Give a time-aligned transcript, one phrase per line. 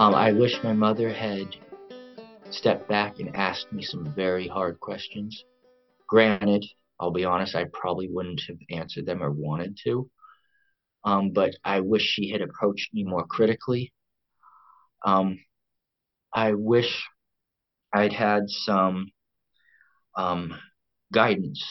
[0.00, 1.46] Um, I wish my mother had
[2.48, 5.44] stepped back and asked me some very hard questions.
[6.08, 6.64] Granted,
[6.98, 10.08] I'll be honest, I probably wouldn't have answered them or wanted to.
[11.04, 13.92] Um, but I wish she had approached me more critically.
[15.04, 15.38] Um,
[16.32, 17.06] I wish
[17.92, 19.10] I'd had some
[20.16, 20.58] um,
[21.12, 21.62] guidance,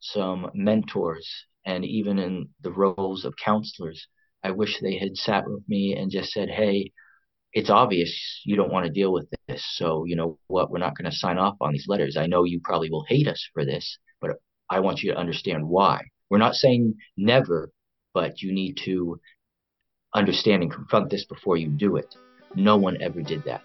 [0.00, 1.26] some mentors,
[1.64, 4.06] and even in the roles of counselors,
[4.44, 6.92] I wish they had sat with me and just said, hey,
[7.52, 9.64] it's obvious you don't want to deal with this.
[9.76, 10.70] So, you know what?
[10.70, 12.16] We're not going to sign off on these letters.
[12.16, 14.32] I know you probably will hate us for this, but
[14.70, 16.02] I want you to understand why.
[16.30, 17.70] We're not saying never,
[18.12, 19.18] but you need to
[20.14, 22.14] understand and confront this before you do it.
[22.54, 23.62] No one ever did that.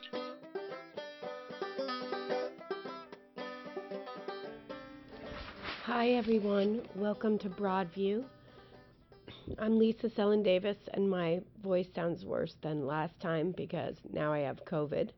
[5.83, 6.81] Hi, everyone.
[6.95, 8.23] Welcome to Broadview.
[9.59, 14.39] I'm Lisa Selin Davis, and my voice sounds worse than last time because now I
[14.39, 15.09] have COVID.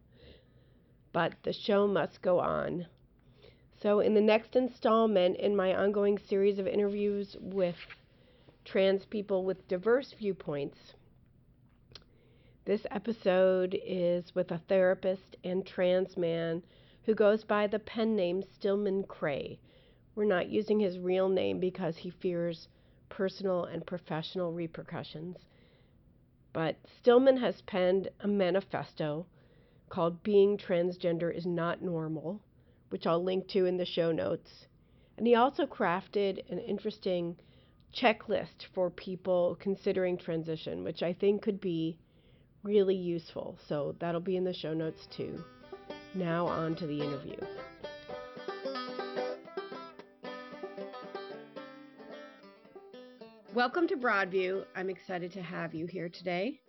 [1.14, 2.88] But the show must go on.
[3.80, 7.76] So, in the next installment in my ongoing series of interviews with
[8.64, 10.96] trans people with diverse viewpoints,
[12.66, 16.64] this episode is with a therapist and trans man
[17.04, 19.60] who goes by the pen name Stillman Cray.
[20.16, 22.70] We're not using his real name because he fears
[23.10, 25.38] personal and professional repercussions.
[26.54, 29.26] But Stillman has penned a manifesto
[29.90, 32.42] called Being Transgender is Not Normal,
[32.90, 34.68] which I'll link to in the show notes.
[35.18, 37.38] And he also crafted an interesting
[37.94, 41.98] checklist for people considering transition, which I think could be
[42.64, 43.58] really useful.
[43.68, 45.44] So that'll be in the show notes too.
[46.14, 47.38] Now, on to the interview.
[53.56, 54.66] Welcome to Broadview.
[54.76, 56.60] I'm excited to have you here today.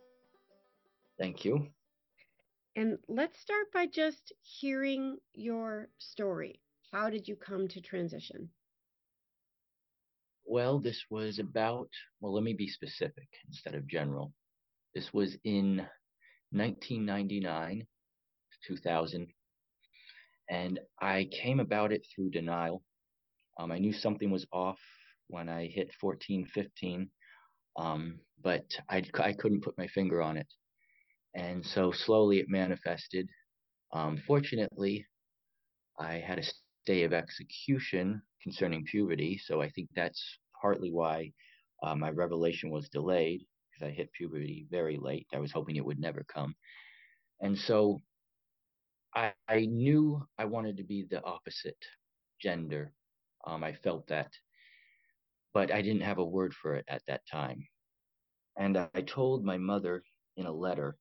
[1.18, 1.66] Thank you.
[2.76, 6.60] And let's start by just hearing your story.
[6.92, 8.50] How did you come to transition?
[10.44, 11.88] Well, this was about,
[12.20, 14.32] well, let me be specific instead of general.
[14.94, 15.78] This was in
[16.52, 17.84] 1999
[18.64, 19.26] 2000.
[20.48, 22.84] And I came about it through denial.
[23.58, 24.78] Um, I knew something was off
[25.28, 27.10] when I hit 14, 15,
[27.78, 30.46] um, but I, I couldn't put my finger on it.
[31.34, 33.28] And so slowly it manifested.
[33.92, 35.06] Um, fortunately,
[35.98, 36.44] I had a
[36.82, 40.22] stay of execution concerning puberty, so I think that's
[40.60, 41.32] partly why
[41.82, 45.26] uh, my revelation was delayed because I hit puberty very late.
[45.34, 46.54] I was hoping it would never come.
[47.40, 48.00] And so
[49.14, 51.76] I, I knew I wanted to be the opposite
[52.40, 52.92] gender.
[53.46, 54.30] Um, I felt that
[55.56, 57.66] but I didn't have a word for it at that time.
[58.58, 60.02] And I told my mother
[60.36, 60.98] in a letter,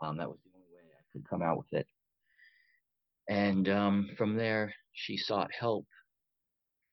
[0.00, 1.88] um, that was the only way I could come out with it.
[3.28, 5.84] And um, from there, she sought help.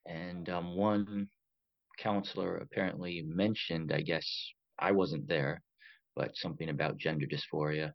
[0.08, 1.28] And um, one
[2.00, 4.28] counselor apparently mentioned, I guess
[4.80, 5.62] I wasn't there,
[6.16, 7.92] but something about gender dysphoria.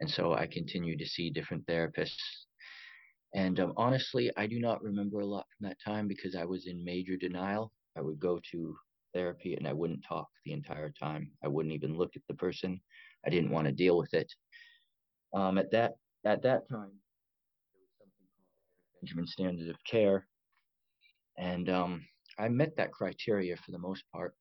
[0.00, 2.24] And so I continued to see different therapists.
[3.34, 6.66] And um, honestly, I do not remember a lot from that time because I was
[6.66, 8.76] in major denial I would go to
[9.14, 11.30] therapy and I wouldn't talk the entire time.
[11.42, 12.80] I wouldn't even look at the person.
[13.26, 14.32] I didn't want to deal with it.
[15.34, 15.94] Um, at that
[16.24, 16.92] at that time,
[17.70, 20.26] there was something called Benjamin Standard of Care,
[21.36, 22.06] and um,
[22.38, 24.34] I met that criteria for the most part.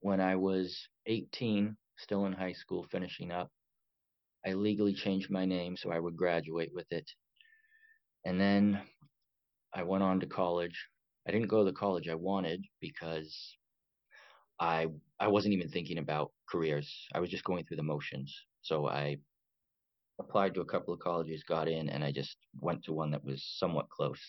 [0.00, 3.50] When I was 18, still in high school, finishing up,
[4.44, 7.08] I legally changed my name so I would graduate with it.
[8.24, 8.80] And then
[9.74, 10.88] I went on to college
[11.26, 13.56] I didn't go to the college I wanted because
[14.60, 14.86] I
[15.20, 16.88] I wasn't even thinking about careers.
[17.14, 18.34] I was just going through the motions.
[18.62, 19.16] So I
[20.20, 23.24] applied to a couple of colleges, got in, and I just went to one that
[23.24, 24.20] was somewhat close.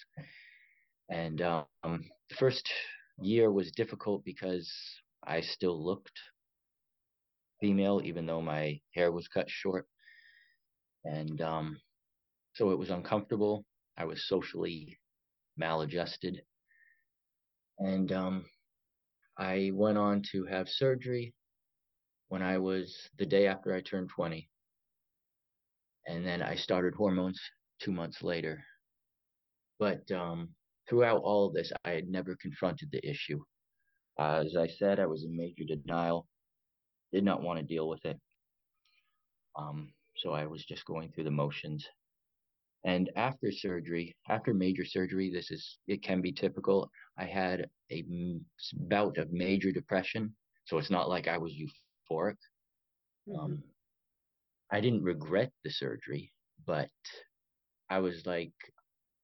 [1.09, 2.70] And um, the first
[3.22, 4.72] year was difficult because
[5.25, 6.19] I still looked
[7.62, 9.88] female, even though my hair was cut short.
[11.06, 11.78] And um,
[12.54, 13.66] so it was uncomfortable.
[13.98, 14.98] I was socially
[15.57, 16.42] maladjusted.
[17.80, 18.46] And um,
[19.38, 21.34] I went on to have surgery
[22.30, 24.50] when I was the day after I turned 20.
[26.08, 27.40] And then I started hormones
[27.80, 28.64] two months later.
[29.80, 30.50] But um,
[30.88, 33.40] throughout all of this, I had never confronted the issue.
[34.20, 36.28] As I said, I was in major denial,
[37.12, 38.20] did not want to deal with it.
[39.58, 41.88] Um, so I was just going through the motions.
[42.85, 46.89] And after surgery, after major surgery, this is, it can be typical.
[47.18, 48.03] I had a
[48.74, 50.35] bout of major depression.
[50.65, 52.35] So it's not like I was euphoric.
[53.27, 53.39] Mm-hmm.
[53.39, 53.63] Um,
[54.71, 56.31] I didn't regret the surgery,
[56.65, 56.89] but
[57.89, 58.53] I was like,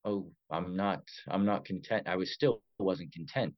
[0.06, 2.08] oh, I'm not, I'm not content.
[2.08, 3.56] I was still wasn't content.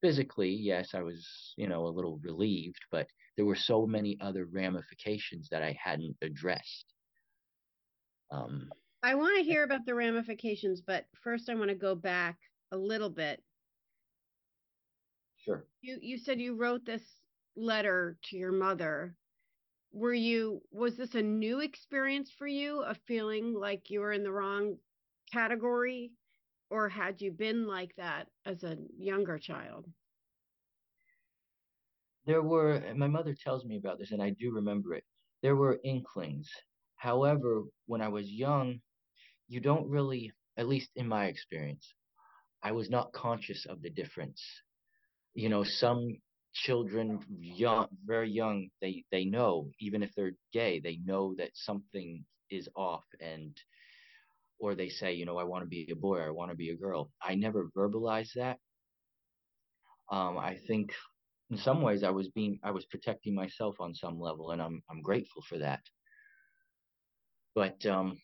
[0.00, 3.06] Physically, yes, I was, you know, a little relieved, but
[3.36, 6.86] there were so many other ramifications that I hadn't addressed.
[8.30, 8.70] Um,
[9.06, 12.38] I want to hear about the ramifications, but first I want to go back
[12.72, 13.40] a little bit.
[15.36, 15.64] Sure.
[15.80, 17.04] You you said you wrote this
[17.54, 19.14] letter to your mother.
[19.92, 24.24] Were you was this a new experience for you of feeling like you were in
[24.24, 24.76] the wrong
[25.32, 26.10] category
[26.68, 29.86] or had you been like that as a younger child?
[32.24, 35.04] There were my mother tells me about this and I do remember it.
[35.42, 36.50] There were inklings.
[36.96, 38.80] However, when I was young,
[39.48, 41.94] you don't really, at least in my experience,
[42.62, 44.42] I was not conscious of the difference.
[45.34, 46.16] You know, some
[46.56, 52.24] children young very young they they know even if they're gay they know that something
[52.50, 53.54] is off and
[54.58, 56.70] or they say you know i want to be a boy i want to be
[56.70, 57.10] a girl.
[57.22, 58.58] I never verbalized that.
[60.10, 60.92] Um i think
[61.50, 64.82] in some ways i was being i was protecting myself on some level and i'm
[64.90, 65.82] i'm grateful for that.
[67.54, 68.18] But um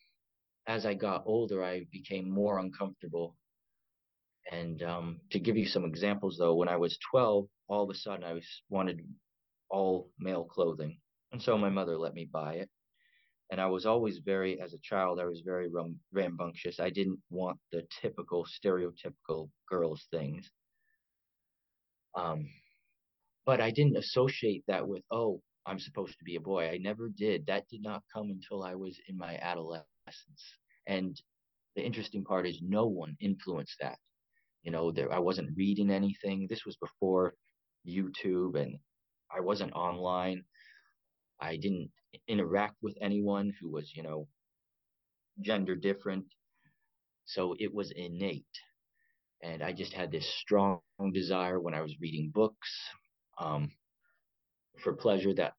[0.67, 3.35] as I got older, I became more uncomfortable.
[4.51, 7.97] And um, to give you some examples, though, when I was 12, all of a
[7.97, 9.01] sudden I was wanted
[9.69, 10.99] all male clothing,
[11.31, 12.69] and so my mother let me buy it.
[13.51, 16.79] And I was always very, as a child, I was very ram- rambunctious.
[16.79, 20.49] I didn't want the typical, stereotypical girls things.
[22.15, 22.47] Um,
[23.45, 26.69] but I didn't associate that with, oh, I'm supposed to be a boy.
[26.69, 27.45] I never did.
[27.45, 29.87] That did not come until I was in my adolescence
[30.87, 31.19] And
[31.75, 33.97] the interesting part is no one influenced that.
[34.63, 36.47] You know, there I wasn't reading anything.
[36.49, 37.33] This was before
[37.87, 38.77] YouTube and
[39.35, 40.43] I wasn't online.
[41.41, 41.91] I didn't
[42.27, 44.27] interact with anyone who was, you know,
[45.41, 46.25] gender different.
[47.25, 48.45] So it was innate.
[49.41, 50.79] And I just had this strong
[51.13, 52.71] desire when I was reading books
[53.39, 53.71] um,
[54.79, 55.53] for pleasure that,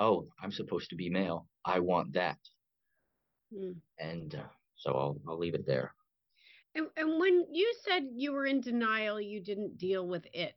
[0.00, 1.46] oh, I'm supposed to be male.
[1.64, 2.38] I want that.
[3.54, 3.76] Mm.
[3.98, 5.92] And uh, so I'll I'll leave it there.
[6.74, 10.56] And, and when you said you were in denial, you didn't deal with it.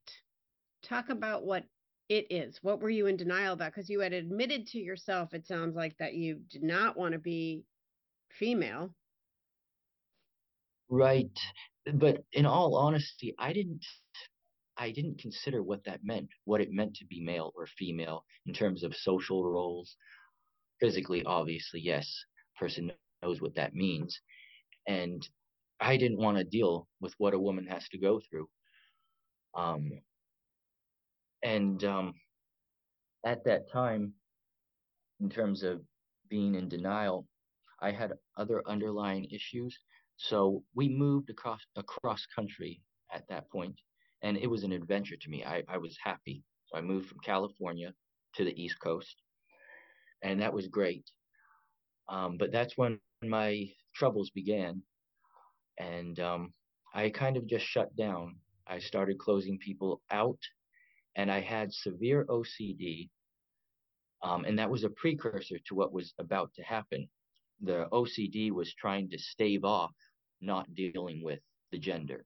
[0.83, 1.63] Talk about what
[2.09, 2.57] it is.
[2.61, 3.73] What were you in denial about?
[3.73, 7.19] Because you had admitted to yourself, it sounds like, that you did not want to
[7.19, 7.63] be
[8.31, 8.93] female.
[10.89, 11.37] Right.
[11.93, 13.85] But in all honesty, I didn't
[14.79, 18.53] I didn't consider what that meant, what it meant to be male or female in
[18.53, 19.95] terms of social roles.
[20.79, 22.25] Physically, obviously, yes
[22.57, 24.19] person knows what that means.
[24.87, 25.27] And
[25.79, 28.47] I didn't want to deal with what a woman has to go through.
[29.55, 29.91] Um,
[31.43, 32.13] and um,
[33.25, 34.13] at that time,
[35.19, 35.81] in terms of
[36.29, 37.27] being in denial,
[37.81, 39.77] I had other underlying issues.
[40.17, 42.81] So we moved across across country
[43.13, 43.79] at that point,
[44.23, 45.43] and it was an adventure to me.
[45.45, 46.43] I, I was happy.
[46.65, 47.93] So I moved from California
[48.35, 49.15] to the East Coast,
[50.23, 51.05] and that was great.
[52.09, 54.81] Um, but that's when my troubles began.
[55.77, 56.53] And um,
[56.93, 58.37] I kind of just shut down.
[58.65, 60.39] I started closing people out,
[61.15, 63.09] and I had severe OCD.
[64.23, 67.07] Um, and that was a precursor to what was about to happen.
[67.61, 69.91] The OCD was trying to stave off
[70.41, 71.39] not dealing with
[71.71, 72.25] the gender.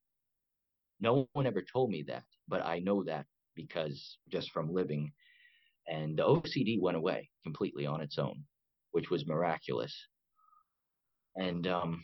[1.00, 5.12] No one ever told me that, but I know that because just from living.
[5.88, 8.44] And the OCD went away completely on its own
[8.92, 9.96] which was miraculous.
[11.36, 12.04] And um,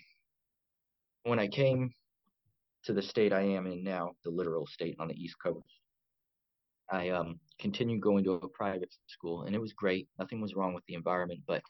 [1.23, 1.91] when I came
[2.85, 5.67] to the state I am in now, the literal state on the East Coast,
[6.89, 10.07] I um, continued going to a private school, and it was great.
[10.17, 11.61] Nothing was wrong with the environment, but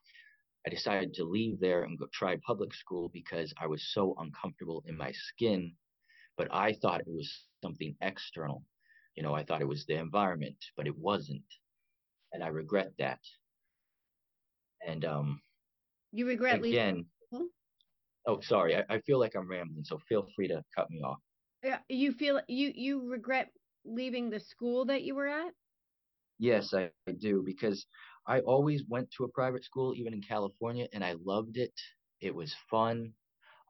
[0.66, 4.84] I decided to leave there and go try public school because I was so uncomfortable
[4.86, 5.74] in my skin.
[6.38, 8.64] But I thought it was something external.
[9.16, 11.42] You know, I thought it was the environment, but it wasn't.
[12.34, 13.20] And I regret that.
[14.86, 15.42] And um,
[16.12, 17.06] you regret again.
[17.32, 17.50] Leaving?
[18.28, 18.76] Oh, sorry.
[18.76, 21.20] I, I feel like I'm rambling, so feel free to cut me off.
[21.64, 23.52] Yeah, you feel you you regret
[23.86, 25.54] leaving the school that you were at?
[26.40, 27.86] Yes, I, I do because
[28.28, 31.74] I always went to a private school, even in California, and I loved it.
[32.22, 33.14] It was fun,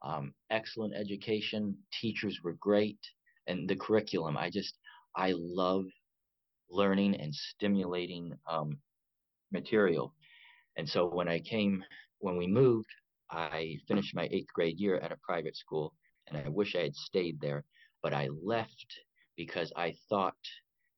[0.01, 1.77] um, excellent education.
[2.01, 2.99] Teachers were great,
[3.45, 4.35] and the curriculum.
[4.37, 4.77] I just
[5.15, 5.85] I love
[6.69, 8.81] learning and stimulating um,
[9.51, 10.13] material.
[10.77, 11.83] And so when I came,
[12.19, 12.89] when we moved,
[13.29, 15.93] I finished my eighth grade year at a private school,
[16.27, 17.65] and I wish I had stayed there,
[18.01, 18.87] but I left
[19.35, 20.35] because I thought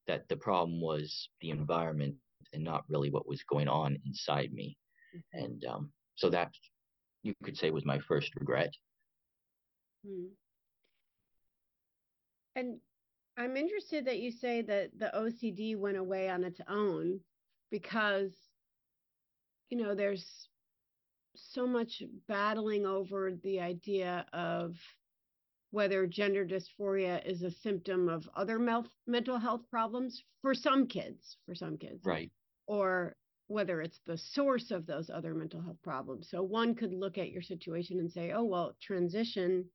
[0.07, 2.15] that the problem was the environment
[2.53, 4.77] and not really what was going on inside me.
[5.33, 6.51] And um, so that
[7.23, 8.71] you could say was my first regret.
[10.05, 10.27] Hmm.
[12.55, 12.79] And
[13.37, 17.19] I'm interested that you say that the OCD went away on its own
[17.71, 18.33] because,
[19.69, 20.49] you know, there's
[21.35, 24.75] so much battling over the idea of
[25.71, 28.59] whether gender dysphoria is a symptom of other
[29.05, 32.03] mental health problems for some kids, for some kids.
[32.03, 32.31] Right.
[32.65, 33.15] Or
[33.47, 36.29] whether it's the source of those other mental health problems.
[36.29, 39.69] So one could look at your situation and say, "Oh, well, transition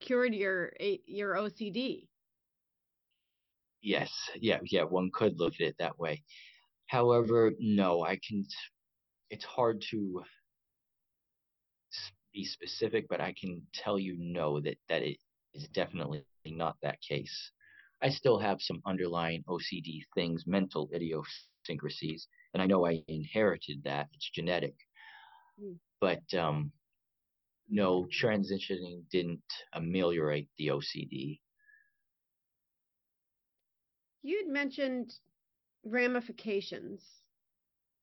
[0.00, 2.08] cured your your OCD."
[3.82, 4.12] Yes.
[4.36, 6.22] Yeah, yeah, one could look at it that way.
[6.86, 8.44] However, no, I can
[9.32, 10.22] it's hard to
[12.34, 15.16] be specific, but I can tell you no that that it
[15.54, 17.50] is definitely not that case.
[18.02, 24.08] I still have some underlying OCD things, mental idiosyncrasies, and I know I inherited that.
[24.12, 24.74] It's genetic.
[25.62, 25.76] Mm.
[26.00, 26.70] But um,
[27.70, 29.40] no, transitioning didn't
[29.72, 31.40] ameliorate the OCD.
[34.22, 35.14] You'd mentioned
[35.84, 37.21] ramifications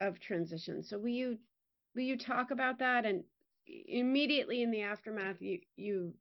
[0.01, 0.83] of transition.
[0.83, 1.37] So will you
[1.95, 3.05] will you talk about that?
[3.05, 3.23] And
[3.67, 6.13] immediately in the aftermath you you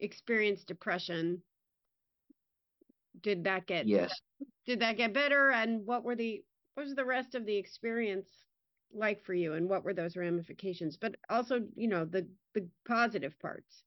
[0.00, 1.42] experienced depression.
[3.20, 4.12] Did that get yes.
[4.66, 5.50] Did that get better?
[5.50, 6.42] And what were the
[6.74, 8.30] what was the rest of the experience
[8.92, 9.54] like for you?
[9.54, 10.96] And what were those ramifications?
[10.96, 13.82] But also you know the the positive parts.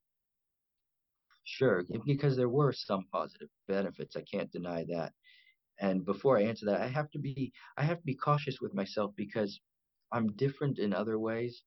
[1.43, 1.83] Sure.
[2.05, 5.11] Because there were some positive benefits i can't deny that
[5.81, 8.73] and before i answer that i have to be i have to be cautious with
[8.73, 9.59] myself because
[10.13, 11.63] i'm different in other ways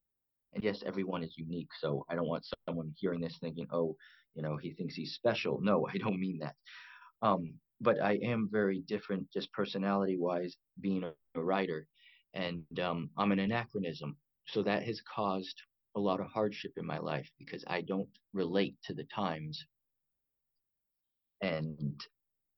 [0.54, 1.70] and yes, everyone is unique.
[1.80, 3.96] So I don't want someone hearing this thinking, oh,
[4.34, 5.60] you know, he thinks he's special.
[5.60, 6.54] No, I don't mean that.
[7.22, 11.86] Um, but I am very different, just personality wise, being a, a writer.
[12.34, 14.16] And um, I'm an anachronism.
[14.46, 15.60] So that has caused
[15.96, 19.64] a lot of hardship in my life because I don't relate to the times.
[21.40, 22.00] And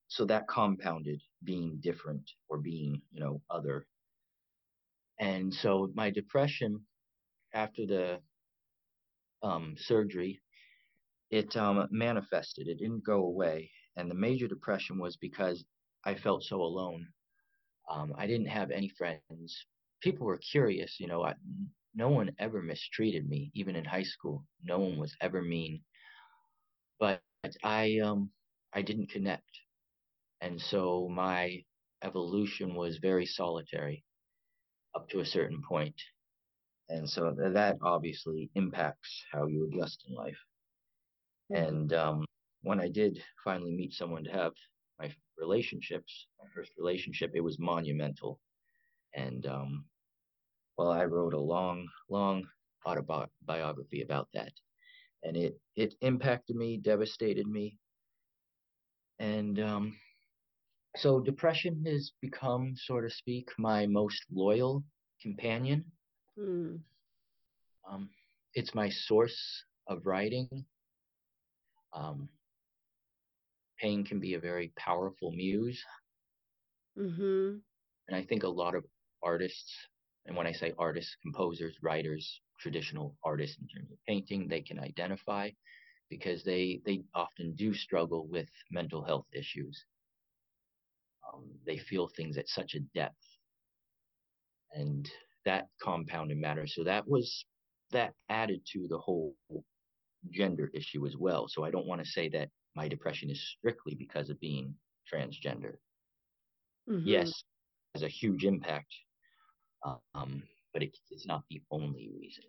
[0.08, 3.86] so that compounded being different or being, you know, other.
[5.20, 6.86] And so my depression
[7.54, 8.20] after the
[9.42, 10.40] um, surgery,
[11.30, 12.68] it um, manifested.
[12.68, 13.70] It didn't go away.
[13.96, 15.64] And the major depression was because
[16.04, 17.08] I felt so alone.
[17.90, 19.66] Um, I didn't have any friends.
[20.02, 21.34] People were curious, you know, I,
[21.94, 24.44] no one ever mistreated me, even in high school.
[24.62, 25.82] No one was ever mean.
[27.00, 27.22] But
[27.62, 28.30] I um
[28.72, 29.48] I didn't connect.
[30.40, 31.64] And so my
[32.02, 34.04] evolution was very solitary
[34.94, 35.94] up to a certain point.
[36.88, 40.38] And so that obviously impacts how you adjust in life.
[41.52, 41.64] Mm-hmm.
[41.64, 42.24] And um,
[42.62, 44.52] when I did finally meet someone to have
[44.98, 48.40] my relationships, my first relationship, it was monumental.
[49.14, 49.84] And um,
[50.76, 52.46] well, I wrote a long, long
[52.86, 54.52] autobiography about that.
[55.22, 57.78] And it, it impacted me, devastated me.
[59.18, 59.96] And um,
[60.96, 64.84] so depression has become, so to speak, my most loyal
[65.22, 65.84] companion
[66.38, 66.80] Mm.
[67.90, 68.10] Um,
[68.54, 69.38] it's my source
[69.86, 70.48] of writing.
[71.92, 72.28] Um,
[73.78, 75.82] pain can be a very powerful muse.
[76.98, 77.58] Mm-hmm.
[78.08, 78.84] And I think a lot of
[79.22, 79.72] artists,
[80.26, 84.78] and when I say artists, composers, writers, traditional artists in terms of painting, they can
[84.78, 85.50] identify
[86.08, 89.84] because they they often do struggle with mental health issues.
[91.36, 93.14] Um, they feel things at such a depth,
[94.72, 95.08] and
[95.44, 96.66] that compounded matter.
[96.66, 97.44] So that was
[97.92, 99.34] that added to the whole
[100.30, 101.46] gender issue as well.
[101.48, 104.74] So I don't want to say that my depression is strictly because of being
[105.12, 105.76] transgender.
[106.88, 107.08] Mm-hmm.
[107.08, 107.44] Yes,
[107.94, 108.92] has a huge impact,
[110.14, 112.44] um, but it, it's not the only reason.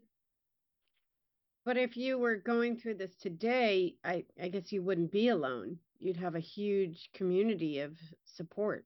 [1.67, 5.79] But if you were going through this today, I, I guess you wouldn't be alone.
[5.99, 8.85] You'd have a huge community of support.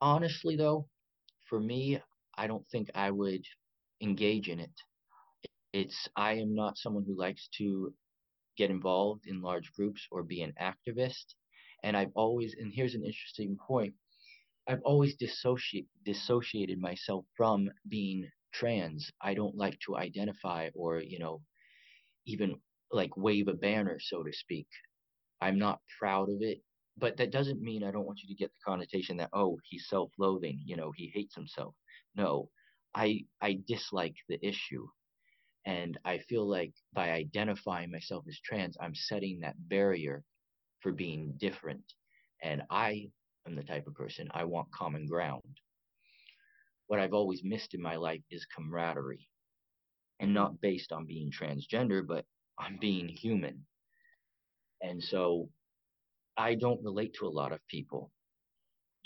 [0.00, 0.88] Honestly, though,
[1.48, 2.00] for me,
[2.36, 3.44] I don't think I would
[4.00, 4.72] engage in it.
[5.72, 7.94] It's I am not someone who likes to
[8.56, 11.26] get involved in large groups or be an activist.
[11.84, 13.94] And I've always, and here's an interesting point,
[14.68, 19.10] I've always dissociate, dissociated myself from being trans.
[19.20, 21.42] I don't like to identify or, you know,
[22.26, 22.56] even
[22.90, 24.68] like wave a banner, so to speak.
[25.40, 26.62] I'm not proud of it
[26.96, 29.88] but that doesn't mean I don't want you to get the connotation that oh he's
[29.88, 31.74] self-loathing, you know, he hates himself.
[32.16, 32.48] No,
[32.94, 34.86] I I dislike the issue,
[35.66, 40.22] and I feel like by identifying myself as trans, I'm setting that barrier
[40.80, 41.84] for being different,
[42.42, 43.10] and I
[43.46, 45.42] am the type of person I want common ground.
[46.92, 49.26] What I've always missed in my life is camaraderie.
[50.20, 52.26] And not based on being transgender, but
[52.58, 53.64] on being human.
[54.82, 55.48] And so
[56.36, 58.10] I don't relate to a lot of people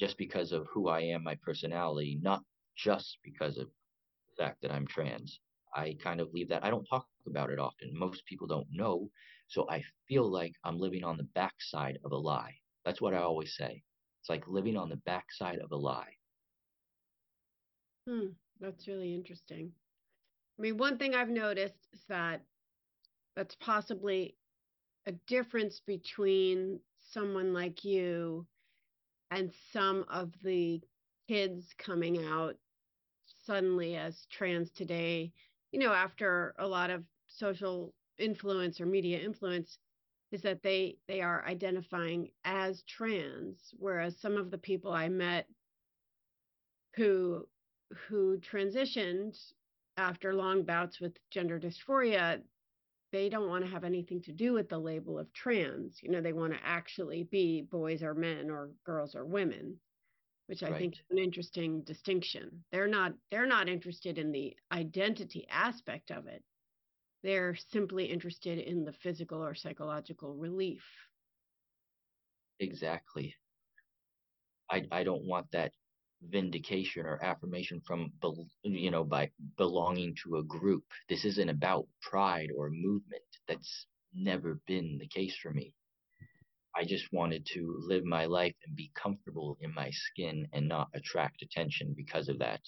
[0.01, 2.43] just because of who I am, my personality, not
[2.77, 5.39] just because of the fact that I'm trans.
[5.73, 6.65] I kind of leave that.
[6.65, 7.97] I don't talk about it often.
[7.97, 9.09] Most people don't know.
[9.47, 12.57] So I feel like I'm living on the backside of a lie.
[12.85, 13.85] That's what I always say.
[14.23, 16.16] It's like living on the backside of a lie.
[18.09, 18.29] Hmm,
[18.61, 19.73] that's really interesting.
[20.59, 22.43] I mean, one thing I've noticed is that
[23.37, 24.37] that's possibly
[25.07, 28.47] a difference between someone like you
[29.31, 30.83] and some of the
[31.29, 32.57] kids coming out
[33.27, 35.33] suddenly as trans today,
[35.73, 39.79] you know, after a lot of social influence or media influence
[40.33, 45.49] is that they they are identifying as trans whereas some of the people I met
[46.97, 47.47] who
[48.09, 49.37] who transitioned
[49.97, 52.41] after long bouts with gender dysphoria
[53.13, 55.99] they don't want to have anything to do with the label of trans.
[56.03, 59.77] You know, they want to actually be boys or men or girls or women,
[60.47, 60.79] which I right.
[60.79, 62.65] think is an interesting distinction.
[62.73, 66.43] They're not they're not interested in the identity aspect of it.
[67.23, 70.85] They're simply interested in the physical or psychological relief.
[72.61, 73.35] Exactly.
[74.71, 75.73] I I don't want that
[76.23, 78.13] vindication or affirmation from
[78.63, 80.85] you know by belonging to a group.
[81.09, 83.23] This isn't about pride or movement.
[83.49, 85.75] That's never been the case for me.
[86.75, 90.89] I just wanted to live my life and be comfortable in my skin and not
[90.95, 92.61] attract attention because of that.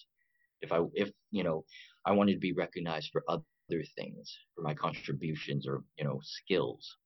[0.61, 1.65] If i if you know
[2.05, 6.97] i wanted to be recognized for other things for my contributions or you know skills.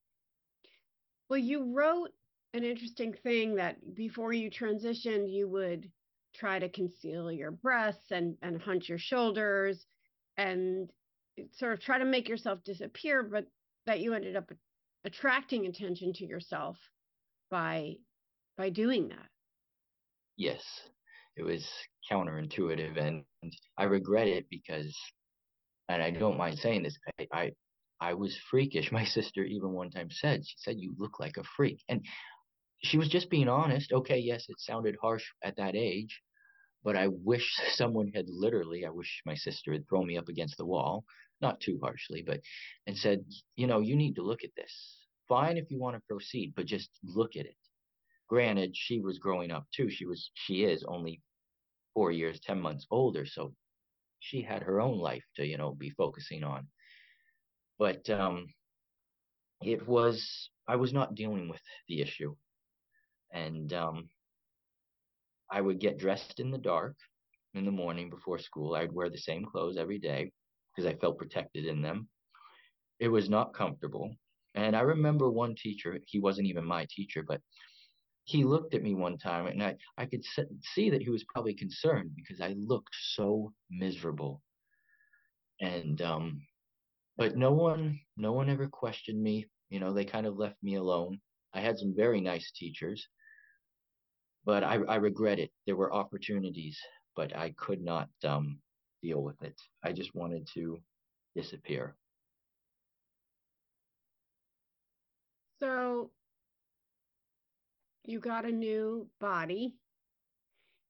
[1.29, 2.11] Well you wrote
[2.55, 5.91] an interesting thing that before you transitioned you would
[6.35, 9.87] try to conceal your breasts and, and hunch your shoulders
[10.37, 10.91] and
[11.53, 13.47] sort of try to make yourself disappear, but
[13.87, 14.51] that you ended up
[15.05, 16.77] attracting attention to yourself
[17.51, 17.95] by
[18.57, 19.29] by doing that.
[20.37, 20.63] Yes,
[21.37, 21.67] it was
[22.11, 23.25] counterintuitive, and
[23.79, 24.97] I regret it because,
[25.89, 27.53] and I don't mind saying this, I, I
[28.01, 28.91] I was freakish.
[28.93, 32.05] My sister even one time said, she said, "You look like a freak," and
[32.83, 33.93] she was just being honest.
[33.93, 36.21] Okay, yes, it sounded harsh at that age,
[36.85, 40.57] but I wish someone had literally, I wish my sister had thrown me up against
[40.57, 41.05] the wall,
[41.41, 42.41] not too harshly, but
[42.87, 43.25] and said,
[43.57, 44.99] you know, you need to look at this.
[45.29, 47.57] Fine if you want to proceed, but just look at it.
[48.29, 49.91] Granted, she was growing up too.
[49.91, 51.21] She was, she is only
[51.95, 53.27] four years, 10 months older.
[53.27, 53.55] So
[54.21, 56.69] she had her own life to, you know, be focusing on.
[57.79, 58.47] But um,
[59.63, 62.35] it was, I was not dealing with the issue.
[63.33, 64.09] And um,
[65.51, 66.97] I would get dressed in the dark
[67.55, 68.75] in the morning before school.
[68.75, 70.33] I'd wear the same clothes every day
[70.75, 72.09] because I felt protected in them.
[72.99, 74.15] It was not comfortable.
[74.55, 77.41] And I remember one teacher, he wasn't even my teacher, but
[78.25, 80.25] he looked at me one time and I, I could
[80.63, 84.41] see that he was probably concerned because I looked so miserable.
[85.61, 86.43] And, um,
[87.17, 89.47] but no one, no one ever questioned me.
[89.71, 91.21] You know, they kind of left me alone.
[91.55, 93.07] I had some very nice teachers
[94.45, 95.51] but I, I regret it.
[95.67, 96.79] There were opportunities,
[97.17, 98.59] but I could not um,
[99.03, 99.61] deal with it.
[99.85, 100.79] I just wanted to
[101.35, 101.97] disappear.
[105.61, 106.11] So
[108.05, 109.77] you got a new body,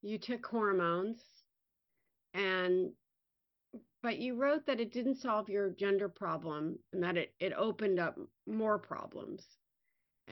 [0.00, 1.22] you took hormones,
[2.32, 2.90] and
[4.02, 8.00] but you wrote that it didn't solve your gender problem and that it, it opened
[8.00, 9.46] up more problems.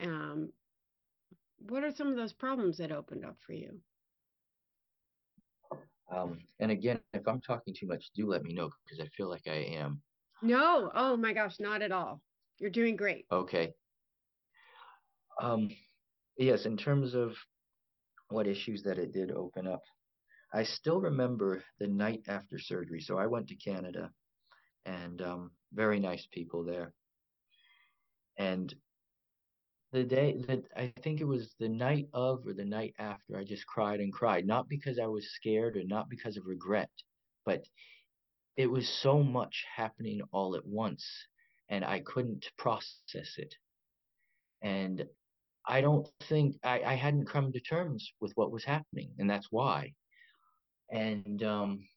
[0.01, 0.51] Um,
[1.67, 3.79] what are some of those problems that opened up for you?
[6.13, 9.29] Um, and again, if I'm talking too much, do let me know because I feel
[9.29, 10.01] like I am.
[10.41, 12.21] No, oh my gosh, not at all.
[12.59, 13.25] You're doing great.
[13.31, 13.73] Okay.
[15.41, 15.69] Um,
[16.37, 17.33] yes, in terms of
[18.29, 19.81] what issues that it did open up,
[20.53, 22.99] I still remember the night after surgery.
[22.99, 24.11] So I went to Canada,
[24.85, 26.93] and um, very nice people there.
[28.37, 28.73] And
[29.91, 33.43] the day that I think it was the night of or the night after, I
[33.43, 36.89] just cried and cried, not because I was scared or not because of regret,
[37.45, 37.65] but
[38.55, 41.05] it was so much happening all at once
[41.69, 43.55] and I couldn't process it.
[44.61, 45.05] And
[45.65, 49.47] I don't think I, I hadn't come to terms with what was happening, and that's
[49.51, 49.93] why.
[50.91, 51.87] And um,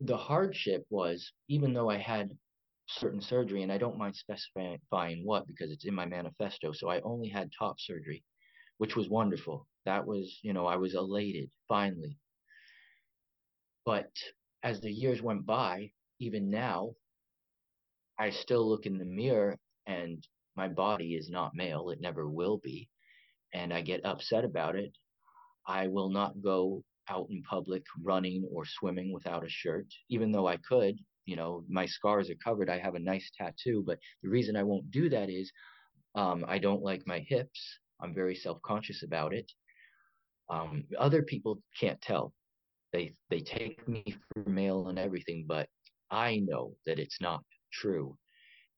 [0.00, 2.36] the hardship was, even though I had
[2.86, 6.72] certain surgery, and I don't mind specifying what because it's in my manifesto.
[6.72, 8.24] So I only had top surgery,
[8.78, 9.66] which was wonderful.
[9.84, 12.18] That was, you know, I was elated finally.
[13.84, 14.10] But
[14.62, 16.94] as the years went by, even now,
[18.18, 21.90] I still look in the mirror and my body is not male.
[21.90, 22.88] It never will be.
[23.52, 24.92] And I get upset about it.
[25.66, 30.46] I will not go out in public running or swimming without a shirt, even though
[30.46, 30.98] I could.
[31.24, 32.68] You know, my scars are covered.
[32.68, 35.50] I have a nice tattoo, but the reason I won't do that is
[36.14, 37.60] um, I don't like my hips.
[38.00, 39.50] I'm very self conscious about it.
[40.50, 42.34] Um, other people can't tell.
[42.92, 45.68] They they take me for male and everything, but
[46.10, 48.16] I know that it's not true.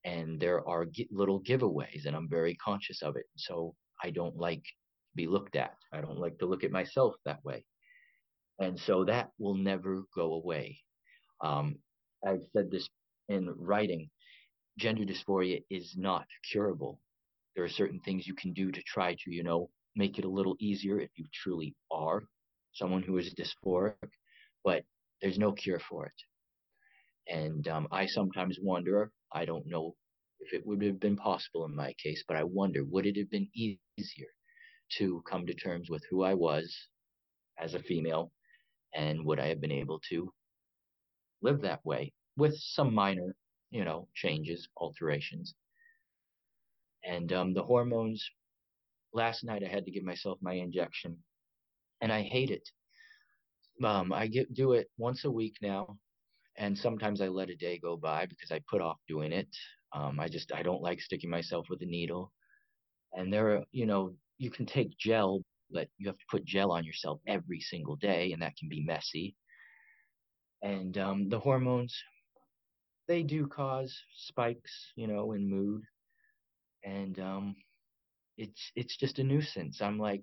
[0.04, 3.26] And there are little giveaways, and I'm very conscious of it.
[3.36, 5.74] So I don't like to be looked at.
[5.92, 7.64] I don't like to look at myself that way.
[8.58, 10.78] And so that will never go away.
[11.42, 11.76] Um,
[12.24, 12.88] I've said this
[13.28, 14.10] in writing
[14.78, 17.00] gender dysphoria is not curable.
[17.54, 20.30] There are certain things you can do to try to, you know, make it a
[20.30, 22.22] little easier if you truly are
[22.74, 24.10] someone who is dysphoric,
[24.62, 24.84] but
[25.22, 27.32] there's no cure for it.
[27.34, 29.94] And um, I sometimes wonder, I don't know
[30.40, 33.30] if it would have been possible in my case, but I wonder, would it have
[33.30, 34.28] been easier
[34.98, 36.76] to come to terms with who I was
[37.58, 38.30] as a female
[38.94, 40.30] and would I have been able to
[41.46, 43.30] live that way with some minor,
[43.70, 45.54] you know, changes, alterations?
[47.04, 48.20] And um, the hormones,
[49.12, 51.16] last night I had to give myself my injection
[52.00, 52.68] and I hate it.
[53.84, 55.98] Um, I get do it once a week now,
[56.56, 59.48] and sometimes I let a day go by because I put off doing it.
[59.92, 62.32] Um, I just I don't like sticking myself with a needle.
[63.12, 66.72] And there are, you know, you can take gel, but you have to put gel
[66.72, 69.34] on yourself every single day, and that can be messy.
[70.62, 71.94] And um, the hormones,
[73.08, 75.82] they do cause spikes, you know, in mood,
[76.84, 77.56] and um,
[78.36, 79.80] it's it's just a nuisance.
[79.80, 80.22] I'm like,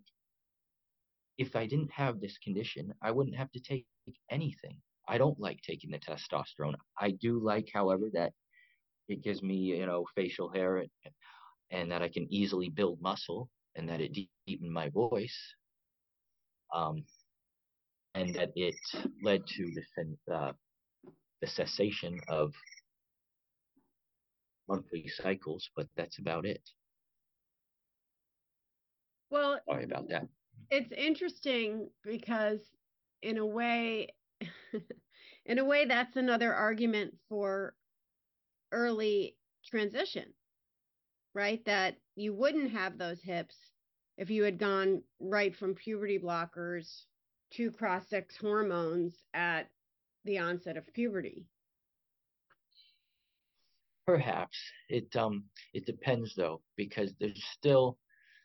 [1.38, 3.86] if I didn't have this condition, I wouldn't have to take
[4.30, 4.78] anything.
[5.08, 6.76] I don't like taking the testosterone.
[7.00, 8.34] I do like, however, that
[9.10, 10.89] it gives me, you know, facial hair and,
[11.72, 14.17] and that I can easily build muscle and that it
[14.48, 15.38] deepened my voice.
[16.74, 17.04] Um,
[18.15, 18.76] and that it
[19.21, 20.54] led to the, uh,
[21.41, 22.54] the cessation of
[24.67, 26.62] monthly cycles, but that's about it.
[29.30, 30.28] Well, sorry about that.
[30.69, 32.60] It's interesting because,
[33.21, 34.10] in a way,
[35.45, 37.76] in a way, that's another argument for
[38.71, 40.34] early transition,
[41.34, 41.63] right?
[41.65, 43.56] That you wouldn't have those hips
[44.17, 47.06] if you had gone right from puberty blockers
[47.54, 49.70] to cross sex hormones at
[50.26, 51.46] the onset of puberty.
[54.06, 54.58] Perhaps
[54.89, 57.98] it um it depends though because there's still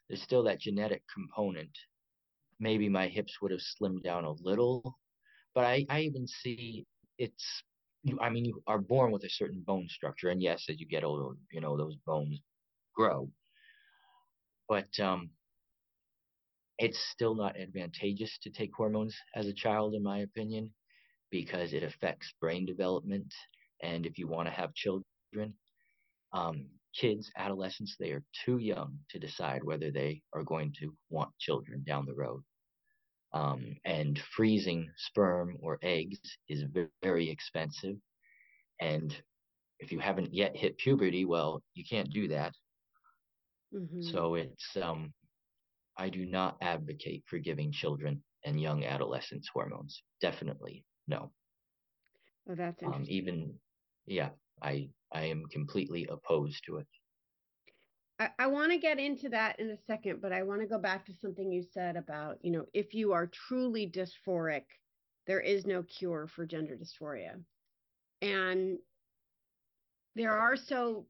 [0.08, 1.76] there's still that genetic component.
[2.60, 4.98] Maybe my hips would have slimmed down a little,
[5.54, 6.86] but I I even see
[7.18, 7.62] it's
[8.20, 11.04] I mean you are born with a certain bone structure, and yes, as you get
[11.04, 12.40] older, you know those bones
[12.94, 13.30] grow.
[14.68, 15.30] But um,
[16.78, 20.72] it's still not advantageous to take hormones as a child, in my opinion,
[21.30, 23.32] because it affects brain development.
[23.82, 25.54] And if you want to have children,
[26.32, 31.30] um, kids, adolescents, they are too young to decide whether they are going to want
[31.38, 32.42] children down the road.
[33.34, 36.64] Um, and freezing sperm or eggs is
[37.02, 37.96] very expensive.
[38.80, 39.14] And
[39.80, 42.52] if you haven't yet hit puberty, well, you can't do that.
[43.74, 44.00] Mm-hmm.
[44.00, 45.12] So it's um,
[45.98, 50.02] I do not advocate for giving children and young adolescents hormones.
[50.20, 51.32] Definitely no.
[52.48, 53.54] Oh, that's um, even
[54.06, 54.30] yeah,
[54.62, 56.86] I I am completely opposed to it.
[58.18, 60.78] I, I want to get into that in a second, but I want to go
[60.78, 64.64] back to something you said about, you know, if you are truly dysphoric,
[65.26, 67.40] there is no cure for gender dysphoria.
[68.22, 68.78] And
[70.16, 71.06] there are so,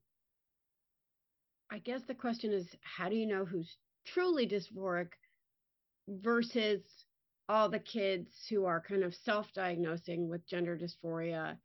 [1.70, 3.76] I guess the question is how do you know who's
[4.12, 5.08] truly dysphoric
[6.08, 6.82] versus
[7.48, 11.56] all the kids who are kind of self diagnosing with gender dysphoria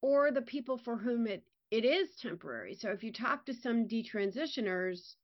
[0.00, 2.74] or the people for whom it it is temporary.
[2.74, 5.14] So if you talk to some detransitioners,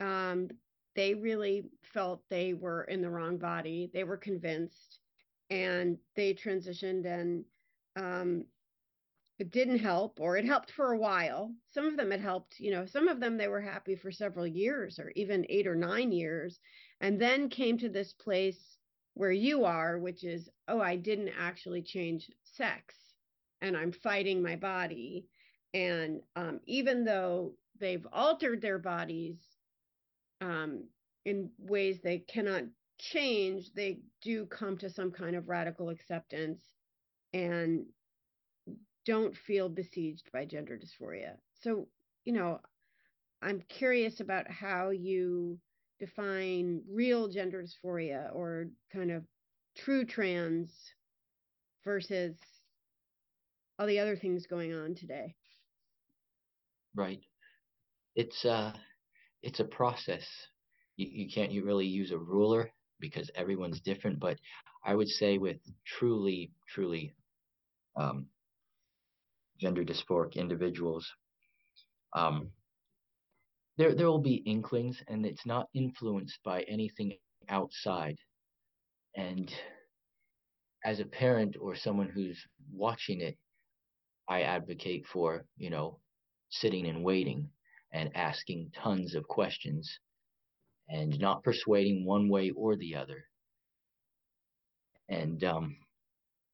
[0.00, 0.48] um,
[0.94, 3.90] they really felt they were in the wrong body.
[3.92, 5.00] They were convinced,
[5.50, 7.44] and they transitioned, and
[7.96, 8.44] um,
[9.42, 11.52] it didn't help, or it helped for a while.
[11.74, 12.86] Some of them it helped, you know.
[12.86, 16.58] Some of them they were happy for several years, or even eight or nine years,
[17.00, 18.78] and then came to this place
[19.14, 22.94] where you are, which is, oh, I didn't actually change sex,
[23.60, 25.26] and I'm fighting my body
[25.74, 29.38] and um, even though they've altered their bodies
[30.40, 30.84] um,
[31.24, 32.64] in ways they cannot
[32.98, 36.62] change, they do come to some kind of radical acceptance
[37.32, 37.86] and
[39.06, 41.36] don't feel besieged by gender dysphoria.
[41.60, 41.88] So,
[42.24, 42.60] you know,
[43.42, 45.58] I'm curious about how you
[45.98, 49.24] define real gender dysphoria or kind of
[49.76, 50.70] true trans
[51.84, 52.36] versus
[53.78, 55.34] all the other things going on today.
[56.94, 57.20] Right.
[58.14, 58.72] It's uh
[59.42, 60.24] it's a process.
[60.96, 64.38] You, you can't you really use a ruler because everyone's different, but
[64.84, 67.14] I would say with truly, truly
[67.96, 68.26] um,
[69.60, 71.10] gender dysphoric individuals,
[72.14, 72.50] um,
[73.78, 77.12] there there will be inklings, and it's not influenced by anything
[77.48, 78.16] outside.
[79.16, 79.52] And
[80.84, 83.36] as a parent or someone who's watching it,
[84.28, 85.98] I advocate for you know
[86.50, 87.48] sitting and waiting
[87.92, 89.98] and asking tons of questions
[90.88, 93.24] and not persuading one way or the other.
[95.08, 95.76] And um,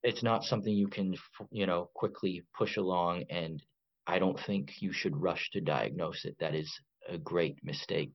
[0.03, 1.15] it's not something you can,
[1.51, 3.23] you know, quickly push along.
[3.29, 3.61] And
[4.07, 6.35] I don't think you should rush to diagnose it.
[6.39, 6.71] That is
[7.07, 8.13] a great mistake.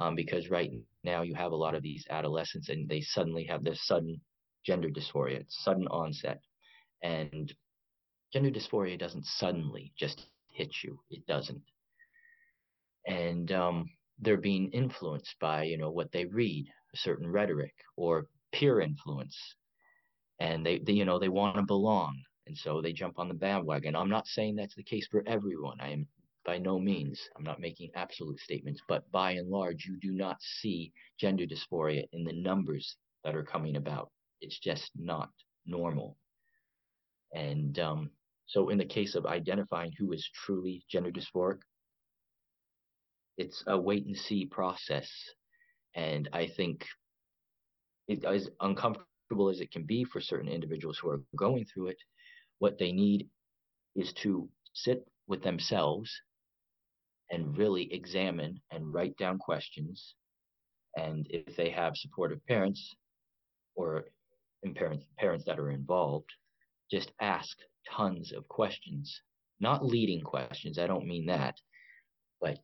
[0.00, 0.70] Um, because right
[1.02, 4.20] now you have a lot of these adolescents and they suddenly have this sudden
[4.64, 6.40] gender dysphoria, it's sudden onset.
[7.02, 7.52] And
[8.32, 11.00] gender dysphoria doesn't suddenly just hit you.
[11.10, 11.62] It doesn't.
[13.06, 13.90] And um,
[14.20, 19.36] they're being influenced by, you know, what they read, a certain rhetoric or peer influence.
[20.40, 22.22] And they, they you know, they want to belong.
[22.46, 23.94] And so they jump on the bandwagon.
[23.96, 25.80] I'm not saying that's the case for everyone.
[25.80, 26.06] I am
[26.48, 30.40] by no means, I'm not making absolute statements, but by and large, you do not
[30.40, 34.10] see gender dysphoria in the numbers that are coming about.
[34.40, 35.28] It's just not
[35.66, 36.16] normal.
[37.34, 38.10] And um,
[38.46, 41.58] so, in the case of identifying who is truly gender dysphoric,
[43.36, 45.10] it's a wait and see process.
[45.94, 46.86] And I think
[48.06, 49.07] it as uncomfortable
[49.50, 51.98] as it can be for certain individuals who are going through it,
[52.58, 53.28] what they need
[53.94, 56.10] is to sit with themselves
[57.30, 60.14] and really examine and write down questions.
[60.96, 62.94] And if they have supportive parents
[63.74, 64.06] or
[64.74, 66.30] parents parents that are involved,
[66.90, 67.56] just ask
[67.88, 69.20] tons of questions.
[69.60, 71.56] Not leading questions, I don't mean that,
[72.40, 72.58] but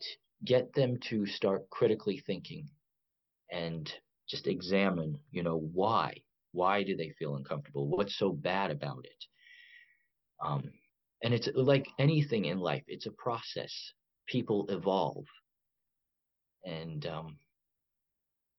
[0.44, 2.68] get them to start critically thinking
[3.50, 3.92] and
[4.28, 6.22] just examine, you know, why?
[6.54, 7.88] Why do they feel uncomfortable?
[7.88, 9.24] What's so bad about it?
[10.40, 10.70] Um,
[11.22, 13.72] and it's like anything in life, it's a process.
[14.28, 15.26] People evolve.
[16.64, 17.38] And um,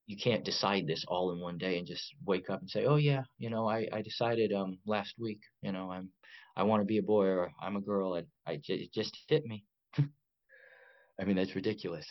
[0.07, 2.97] you can't decide this all in one day and just wake up and say, "Oh
[2.97, 6.09] yeah, you know, I I decided um last week, you know, I'm
[6.55, 9.45] I want to be a boy or I'm a girl and I it just hit
[9.45, 9.65] me."
[9.97, 12.07] I mean, that's ridiculous.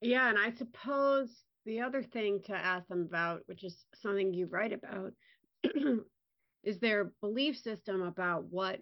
[0.00, 1.30] Yeah, and I suppose
[1.68, 5.12] the other thing to ask them about, which is something you write about,
[6.64, 8.80] is their belief system about what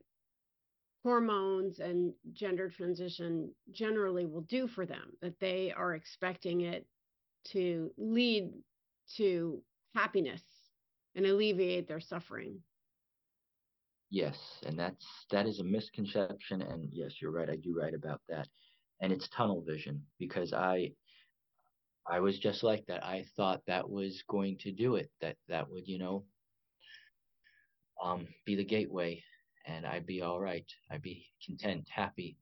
[1.02, 6.86] hormones and gender transition generally will do for them, that they are expecting it
[7.44, 8.50] to lead
[9.16, 9.60] to
[9.96, 10.42] happiness
[11.16, 12.56] and alleviate their suffering.
[14.10, 17.50] Yes, and that's that is a misconception and yes, you're right.
[17.50, 18.46] I do write about that.
[19.00, 20.92] And it's tunnel vision because I
[22.08, 23.04] I was just like that.
[23.04, 25.10] I thought that was going to do it.
[25.20, 26.24] That that would, you know,
[28.02, 29.22] um be the gateway
[29.66, 30.66] and I'd be all right.
[30.90, 32.38] I'd be content, happy.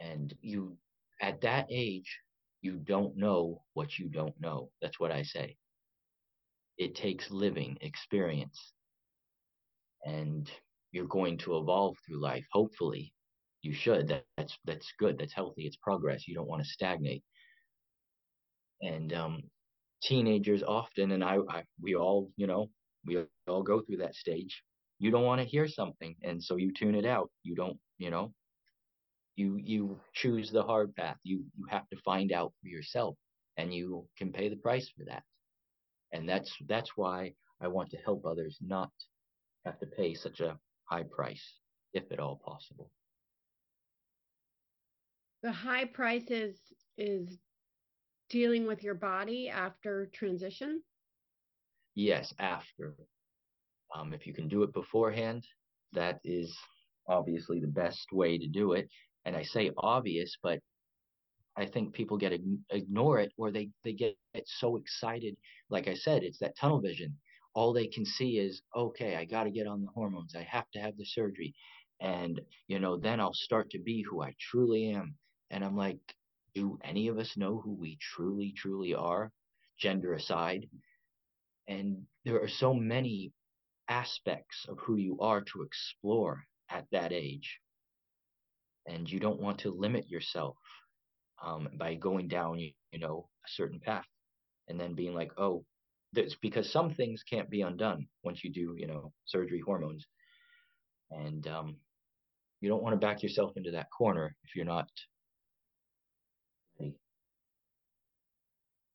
[0.00, 0.76] And you
[1.20, 2.18] at that age,
[2.62, 4.70] you don't know what you don't know.
[4.80, 5.56] That's what I say.
[6.78, 8.72] It takes living experience.
[10.06, 10.50] And
[10.92, 12.46] you're going to evolve through life.
[12.52, 13.12] Hopefully,
[13.62, 14.08] you should.
[14.08, 15.18] That, that's that's good.
[15.18, 15.66] That's healthy.
[15.66, 16.26] It's progress.
[16.28, 17.24] You don't want to stagnate.
[18.82, 19.42] And um,
[20.02, 22.68] teenagers often, and I, I, we all, you know,
[23.06, 23.18] we
[23.48, 24.62] all go through that stage.
[24.98, 27.30] You don't want to hear something, and so you tune it out.
[27.42, 28.32] You don't, you know,
[29.36, 31.16] you you choose the hard path.
[31.24, 33.16] You you have to find out for yourself,
[33.56, 35.24] and you can pay the price for that.
[36.12, 38.90] And that's that's why I want to help others not
[39.64, 41.58] have to pay such a high price,
[41.94, 42.90] if at all possible.
[45.42, 47.38] The high price is is
[48.32, 50.82] dealing with your body after transition.
[51.94, 52.96] Yes, after.
[53.94, 55.46] Um, if you can do it beforehand,
[55.92, 56.56] that is
[57.06, 58.88] obviously the best way to do it.
[59.24, 60.58] And I say obvious, but
[61.56, 62.40] I think people get
[62.70, 64.16] ignore it or they they get,
[64.46, 65.36] so excited.
[65.68, 67.16] Like I said, it's that tunnel vision
[67.54, 70.34] all they can see is, okay, I got to get on the hormones.
[70.34, 71.54] I have to have the surgery.
[72.00, 75.14] And, you know, then I'll start to be who I truly am.
[75.50, 76.00] And I'm like,
[76.54, 79.30] do any of us know who we truly, truly are,
[79.78, 80.68] gender aside?
[81.68, 83.32] And there are so many
[83.88, 87.58] aspects of who you are to explore at that age.
[88.86, 90.56] And you don't want to limit yourself
[91.42, 94.06] um, by going down, you, you know, a certain path
[94.68, 95.64] and then being like, oh,
[96.14, 100.06] it's because some things can't be undone once you do, you know, surgery, hormones.
[101.10, 101.76] And um,
[102.60, 104.88] you don't want to back yourself into that corner if you're not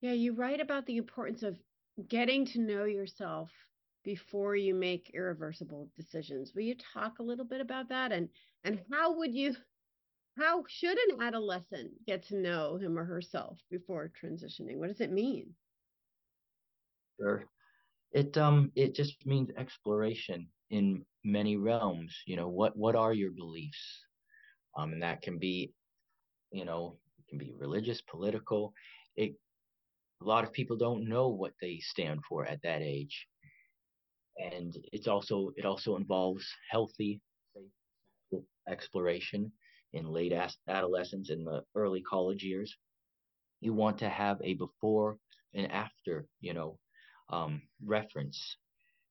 [0.01, 1.61] Yeah, you write about the importance of
[2.07, 3.51] getting to know yourself
[4.03, 6.53] before you make irreversible decisions.
[6.55, 8.29] Will you talk a little bit about that and
[8.63, 9.55] and how would you
[10.37, 14.77] how should an adolescent get to know him or herself before transitioning?
[14.77, 15.55] What does it mean?
[17.19, 17.45] Sure.
[18.11, 22.15] It um it just means exploration in many realms.
[22.25, 24.05] You know, what what are your beliefs?
[24.77, 25.73] Um, and that can be,
[26.51, 28.73] you know, it can be religious, political.
[29.15, 29.35] It
[30.21, 33.27] a lot of people don't know what they stand for at that age.
[34.37, 37.21] And it's also it also involves healthy
[38.67, 39.51] exploration
[39.93, 40.33] in late
[40.67, 42.75] adolescence and the early college years.
[43.61, 45.17] You want to have a before
[45.53, 46.77] and after you know
[47.29, 48.57] um, reference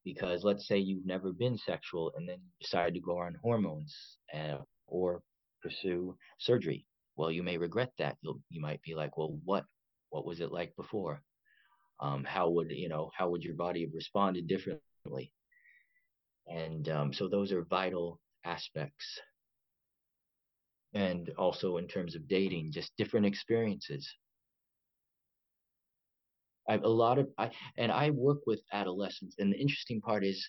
[0.05, 4.59] because let's say you've never been sexual and then decide to go on hormones uh,
[4.87, 5.23] or
[5.63, 6.87] pursue surgery.
[7.17, 8.17] Well you may regret that.
[8.23, 9.65] You'll you might be like well what
[10.11, 11.23] what was it like before
[12.01, 15.33] um, how would you know how would your body have responded differently
[16.49, 19.21] and um, so those are vital aspects.
[20.95, 24.09] And also in terms of dating, just different experiences.
[26.69, 30.49] I've a lot of I and I work with adolescents, and the interesting part is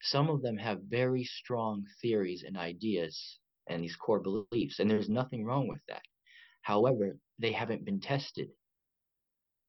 [0.00, 5.10] some of them have very strong theories and ideas and these core beliefs, and there's
[5.10, 6.02] nothing wrong with that.
[6.62, 8.48] However, they haven't been tested.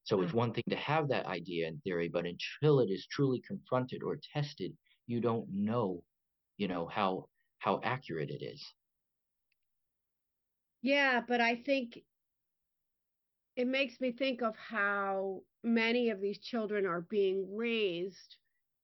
[0.09, 0.37] So it's hmm.
[0.37, 4.17] one thing to have that idea and theory, but until it is truly confronted or
[4.33, 6.03] tested, you don't know,
[6.57, 7.27] you know, how
[7.59, 8.65] how accurate it is.
[10.81, 11.99] Yeah, but I think
[13.55, 18.37] it makes me think of how many of these children are being raised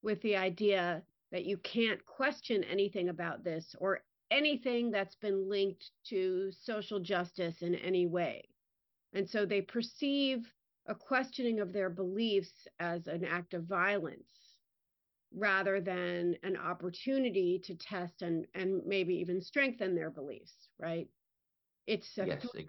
[0.03, 5.89] with the idea that you can't question anything about this or anything that's been linked
[6.09, 8.47] to social justice in any way.
[9.13, 10.45] And so they perceive
[10.87, 14.57] a questioning of their beliefs as an act of violence
[15.33, 21.09] rather than an opportunity to test and and maybe even strengthen their beliefs right?
[21.87, 22.67] It's a yes, th-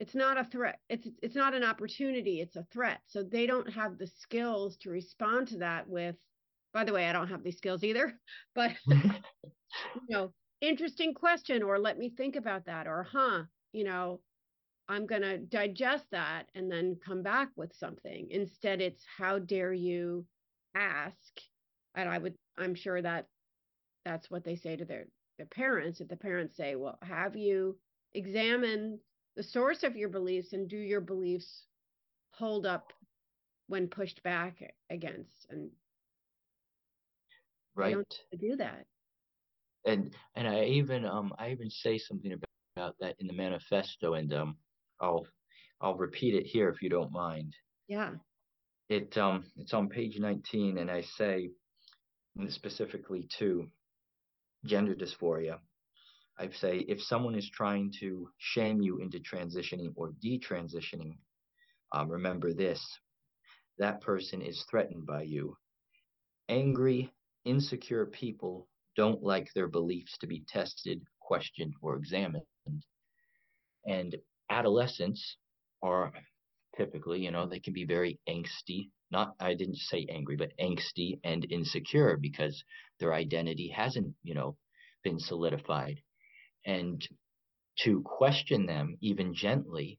[0.00, 0.80] it's not a threat.
[0.88, 2.40] It's it's not an opportunity.
[2.40, 3.00] It's a threat.
[3.06, 6.16] So they don't have the skills to respond to that with
[6.72, 8.18] by the way i don't have these skills either
[8.54, 8.72] but
[9.94, 14.20] you know interesting question or let me think about that or huh you know
[14.92, 18.28] I'm going to digest that and then come back with something.
[18.30, 20.26] Instead, it's how dare you
[20.76, 21.16] ask?
[21.94, 23.26] And I would, I'm sure that
[24.04, 25.06] that's what they say to their,
[25.38, 26.02] their parents.
[26.02, 27.78] If the parents say, well, have you
[28.12, 28.98] examined
[29.34, 31.66] the source of your beliefs and do your beliefs
[32.32, 32.92] hold up
[33.68, 35.46] when pushed back against?
[35.48, 35.70] And
[37.74, 37.94] right.
[37.94, 38.84] Don't do that.
[39.86, 42.44] And, and I even, um, I even say something about,
[42.76, 44.56] about that in the manifesto and, um,
[45.02, 45.26] I'll
[45.80, 47.54] I'll repeat it here if you don't mind.
[47.88, 48.12] Yeah.
[48.88, 51.50] It um it's on page 19 and I say
[52.48, 53.68] specifically to
[54.64, 55.58] gender dysphoria.
[56.38, 61.16] I say if someone is trying to shame you into transitioning or detransitioning,
[61.92, 62.80] um, remember this:
[63.78, 65.56] that person is threatened by you.
[66.48, 67.12] Angry,
[67.44, 72.44] insecure people don't like their beliefs to be tested, questioned, or examined.
[73.86, 74.16] And
[74.52, 75.36] adolescents
[75.82, 76.12] are
[76.76, 78.90] typically, you know, they can be very angsty.
[79.10, 82.62] Not, I didn't say angry, but angsty and insecure because
[83.00, 84.56] their identity hasn't, you know,
[85.04, 86.00] been solidified.
[86.64, 87.06] And
[87.80, 89.98] to question them, even gently,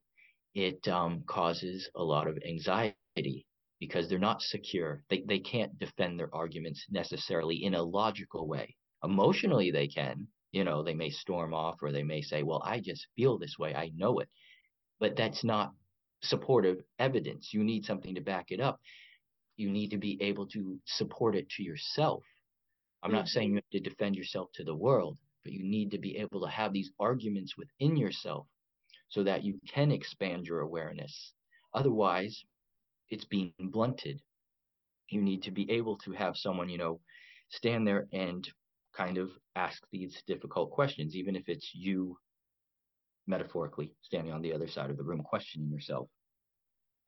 [0.56, 3.46] it um, causes a lot of anxiety
[3.80, 5.04] because they're not secure.
[5.10, 8.76] They, they can't defend their arguments necessarily in a logical way.
[9.04, 12.80] Emotionally, they can, you know, they may storm off or they may say, well, I
[12.80, 13.76] just feel this way.
[13.76, 14.30] I know it.
[15.04, 15.74] But that's not
[16.22, 17.50] supportive evidence.
[17.52, 18.80] You need something to back it up.
[19.58, 22.24] You need to be able to support it to yourself.
[23.04, 23.18] I'm mm-hmm.
[23.18, 26.16] not saying you have to defend yourself to the world, but you need to be
[26.20, 28.48] able to have these arguments within yourself
[29.10, 31.34] so that you can expand your awareness.
[31.74, 32.42] Otherwise,
[33.10, 34.22] it's being blunted.
[35.10, 37.02] You need to be able to have someone, you know,
[37.50, 38.48] stand there and
[38.96, 42.18] kind of ask these difficult questions, even if it's you
[43.28, 46.10] metaphorically standing on the other side of the room questioning yourself.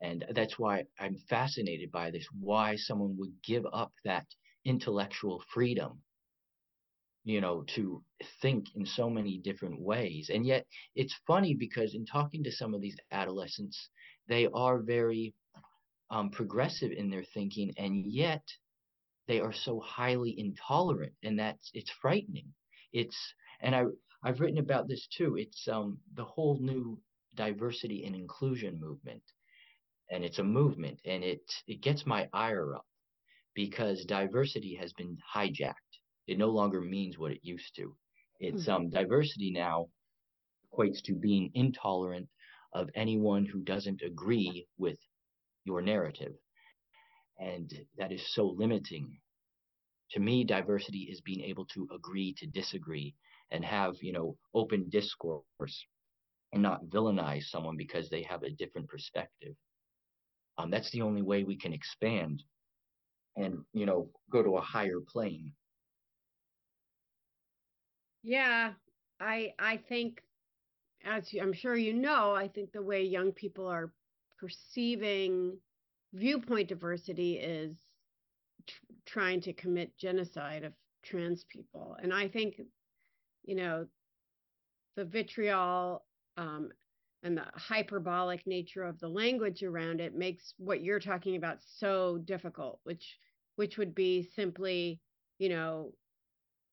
[0.02, 4.26] And that's why I'm fascinated by this, why someone would give up that
[4.66, 6.02] intellectual freedom
[7.26, 8.02] you know to
[8.42, 12.74] think in so many different ways and yet it's funny because in talking to some
[12.74, 13.90] of these adolescents
[14.28, 15.34] they are very
[16.12, 18.44] um, progressive in their thinking and yet
[19.28, 22.48] they are so highly intolerant and that's it's frightening
[22.94, 23.18] it's
[23.62, 23.84] and i
[24.26, 25.38] i've written about this too.
[25.38, 27.00] It's um the whole new
[27.36, 29.22] diversity and inclusion movement.
[30.12, 32.86] And it's a movement and it it gets my ire up
[33.54, 35.94] because diversity has been hijacked.
[36.28, 37.96] It no longer means what it used to.
[38.40, 38.86] It's mm-hmm.
[38.86, 39.88] um diversity now
[40.74, 42.28] equates to being intolerant
[42.74, 44.98] of anyone who doesn't agree with
[45.64, 46.34] your narrative.
[47.40, 49.20] And that is so limiting.
[50.12, 53.16] To me diversity is being able to agree to disagree
[53.52, 55.86] and have you know open discourse
[56.34, 59.56] and not villainize someone because they have a different perspective
[60.58, 62.44] um, that's the only way we can expand
[63.36, 65.54] and you know go to a higher plane
[68.24, 68.74] yeah
[69.20, 70.22] i i think
[71.06, 73.92] as i'm sure you know i think the way young people are
[74.38, 75.58] perceiving
[76.14, 77.76] viewpoint diversity is
[78.68, 80.74] tr- trying to commit genocide of
[81.04, 81.98] trans people.
[82.02, 82.62] And I think,
[83.46, 83.88] you know,
[84.96, 86.04] the vitriol
[86.38, 86.70] um,
[87.24, 92.18] and the hyperbolic nature of the language around it makes what you're talking about so
[92.20, 93.18] difficult, which
[93.56, 95.00] which would be simply,
[95.40, 95.94] you know,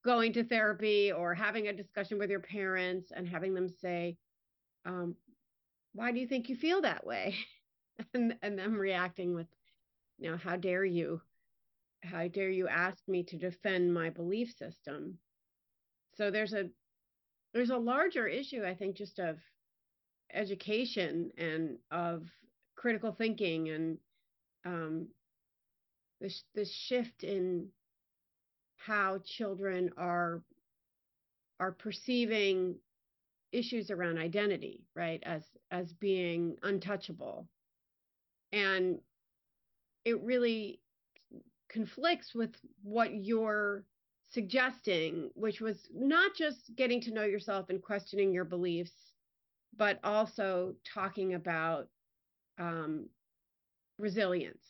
[0.04, 4.16] going to therapy or having a discussion with your parents and having them say,
[4.84, 5.16] um,
[5.94, 7.36] "Why do you think you feel that way?"
[8.14, 9.48] and and them reacting with,
[10.18, 11.22] you know, "How dare you?"
[12.04, 15.18] how dare you ask me to defend my belief system
[16.14, 16.68] so there's a
[17.54, 19.38] there's a larger issue i think just of
[20.32, 22.24] education and of
[22.76, 23.98] critical thinking and
[24.64, 25.08] um,
[26.20, 27.68] this this shift in
[28.76, 30.42] how children are
[31.60, 32.76] are perceiving
[33.52, 37.48] issues around identity right as as being untouchable.
[38.52, 38.98] And
[40.04, 40.80] it really
[41.68, 43.84] conflicts with what you're
[44.32, 48.92] suggesting, which was not just getting to know yourself and questioning your beliefs,
[49.76, 51.88] but also talking about
[52.58, 53.08] um,
[53.98, 54.64] resilience,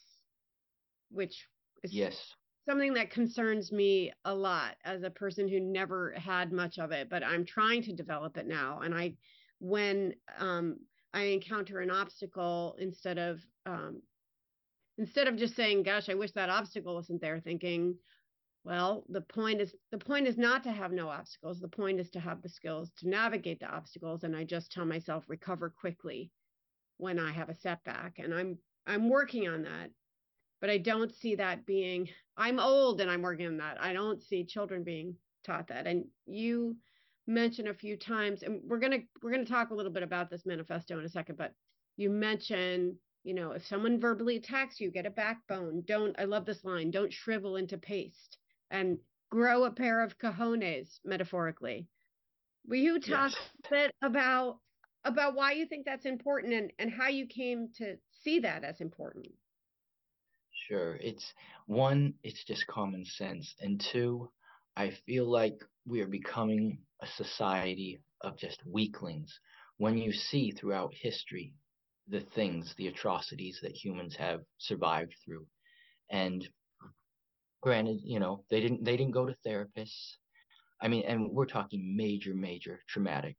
[1.10, 1.46] which
[1.82, 2.34] is yes.
[2.68, 7.08] something that concerns me a lot as a person who never had much of it,
[7.08, 8.80] but I'm trying to develop it now.
[8.80, 9.14] And I,
[9.58, 10.78] when um,
[11.14, 14.02] I encounter an obstacle, instead of um,
[14.98, 17.94] instead of just saying gosh i wish that obstacle wasn't there thinking
[18.64, 21.60] well the point is the point is not to have no obstacles.
[21.60, 24.84] The point is to have the skills to navigate the obstacles and i just tell
[24.84, 26.30] myself recover quickly
[26.98, 28.18] when i have a setback.
[28.18, 29.90] And i'm i'm working on that
[30.60, 33.80] but i don't see that being i'm old and i'm working on that.
[33.80, 35.86] I don't see children being taught that.
[35.86, 36.76] And you
[37.26, 40.46] mentioned a few times and we're to we're to talk a little bit about this
[40.46, 41.52] manifesto in a second but
[41.96, 42.94] you mentioned
[43.24, 45.84] you know, if someone verbally attacks you, get a backbone.
[45.86, 48.38] Don't, I love this line, don't shrivel into paste
[48.72, 48.98] and
[49.30, 51.86] grow a pair of cojones, metaphorically.
[52.66, 53.36] Will you talk yes.
[53.64, 54.58] a bit about
[55.04, 58.80] about why you think that's important and, and how you came to see that as
[58.80, 59.26] important?
[60.68, 60.96] Sure.
[61.00, 61.34] It's
[61.66, 63.52] one, it's just common sense.
[63.60, 64.30] And two,
[64.76, 69.40] I feel like we are becoming a society of just weaklings.
[69.78, 71.54] When you see throughout history
[72.08, 75.46] the things, the atrocities that humans have survived through.
[76.10, 76.48] And
[77.62, 80.16] granted, you know, they didn't they didn't go to therapists.
[80.82, 83.36] I mean, and we're talking major, major traumatic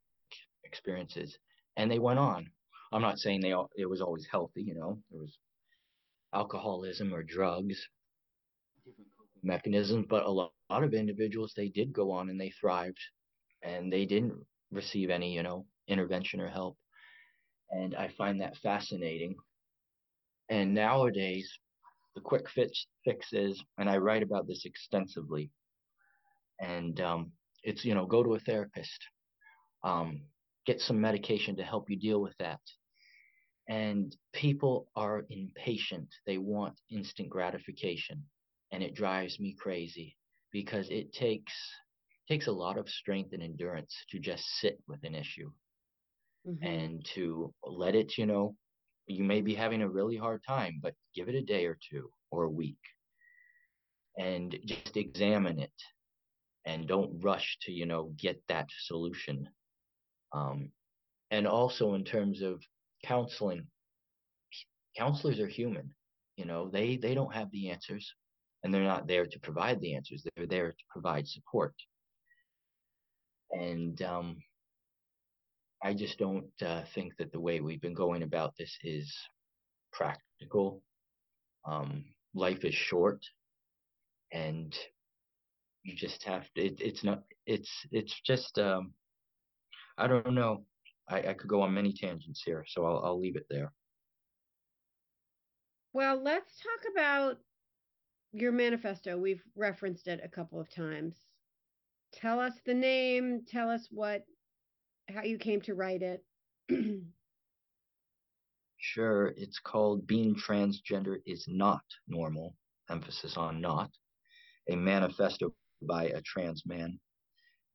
[0.63, 1.37] experiences,
[1.77, 2.49] and they went on.
[2.91, 4.99] I'm not saying they all, it was always healthy, you know.
[5.11, 5.37] There was
[6.33, 7.87] alcoholism or drugs,
[8.85, 9.09] different
[9.43, 12.99] mechanisms, but a lot, a lot of individuals they did go on and they thrived,
[13.61, 14.33] and they didn't
[14.71, 16.77] receive any, you know, intervention or help.
[17.71, 19.35] And I find that fascinating.
[20.49, 21.59] And nowadays,
[22.15, 25.51] the quick fix, fix is, and I write about this extensively,
[26.59, 27.31] and um,
[27.63, 28.99] it's, you know, go to a therapist,
[29.83, 30.21] um,
[30.65, 32.59] get some medication to help you deal with that.
[33.69, 36.09] And people are impatient.
[36.25, 38.23] They want instant gratification.
[38.71, 40.17] And it drives me crazy
[40.51, 41.53] because it takes
[42.27, 45.51] takes a lot of strength and endurance to just sit with an issue
[46.47, 46.65] mm-hmm.
[46.65, 48.55] and to let it, you know,
[49.07, 52.09] you may be having a really hard time, but give it a day or two
[52.31, 52.79] or a week
[54.17, 55.73] and just examine it
[56.65, 59.49] and don't rush to, you know, get that solution.
[60.33, 60.71] Um,
[61.31, 62.61] and also in terms of
[63.03, 63.67] counseling,
[64.97, 65.93] counselors are human.
[66.37, 68.13] You know, they they don't have the answers.
[68.63, 70.25] and they're not there to provide the answers.
[70.35, 71.73] They're there to provide support.
[73.51, 74.37] And um,
[75.83, 79.13] I just don't uh, think that the way we've been going about this is
[79.91, 80.81] practical.
[81.65, 83.19] Um, life is short,
[84.31, 84.73] and
[85.83, 86.65] you just have to.
[86.65, 87.23] It, it's not.
[87.45, 88.57] It's it's just.
[88.57, 88.93] Um,
[89.97, 90.65] I don't know.
[91.09, 93.73] I, I could go on many tangents here, so I'll I'll leave it there.
[95.91, 97.37] Well, let's talk about
[98.31, 99.17] your manifesto.
[99.17, 101.17] We've referenced it a couple of times.
[102.13, 104.23] Tell us the name, tell us what
[105.09, 106.23] how you came to write it.
[108.77, 112.55] sure, it's called Being Transgender is Not Normal,
[112.89, 113.89] emphasis on not,
[114.69, 116.99] a manifesto by a trans man.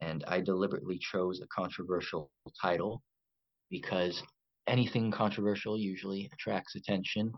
[0.00, 3.02] And I deliberately chose a controversial title
[3.70, 4.22] because
[4.66, 7.32] anything controversial usually attracts attention.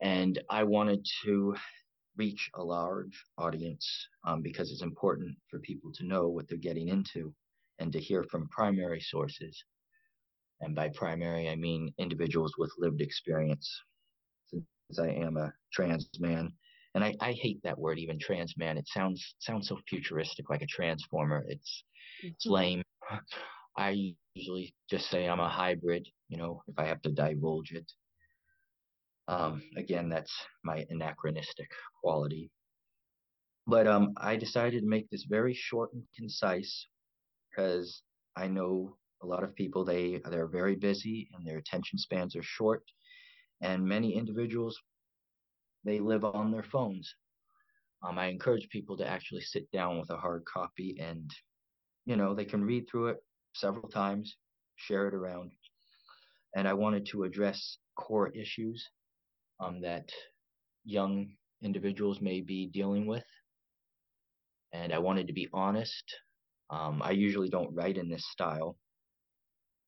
[0.00, 1.54] And I wanted to
[2.16, 3.86] reach a large audience
[4.24, 7.34] um, because it's important for people to know what they're getting into
[7.78, 9.62] and to hear from primary sources.
[10.60, 13.68] And by primary, I mean individuals with lived experience,
[14.46, 14.64] since
[14.98, 16.52] I am a trans man.
[16.94, 18.78] And I, I hate that word, even trans man.
[18.78, 21.44] It sounds sounds so futuristic, like a transformer.
[21.48, 21.84] It's
[22.22, 22.54] it's mm-hmm.
[22.54, 22.82] lame.
[23.76, 27.90] I usually just say I'm a hybrid, you know, if I have to divulge it.
[29.26, 31.70] Um, again, that's my anachronistic
[32.00, 32.50] quality.
[33.66, 36.86] But um, I decided to make this very short and concise
[37.54, 38.02] because
[38.36, 42.42] I know a lot of people they they're very busy and their attention spans are
[42.42, 42.82] short,
[43.62, 44.78] and many individuals
[45.84, 47.14] they live on their phones.
[48.02, 51.30] Um, I encourage people to actually sit down with a hard copy and,
[52.04, 53.18] you know, they can read through it
[53.54, 54.36] several times,
[54.76, 55.52] share it around.
[56.54, 58.86] And I wanted to address core issues
[59.60, 60.10] um, that
[60.84, 61.28] young
[61.62, 63.24] individuals may be dealing with.
[64.72, 66.04] And I wanted to be honest.
[66.74, 68.76] Um, I usually don't write in this style.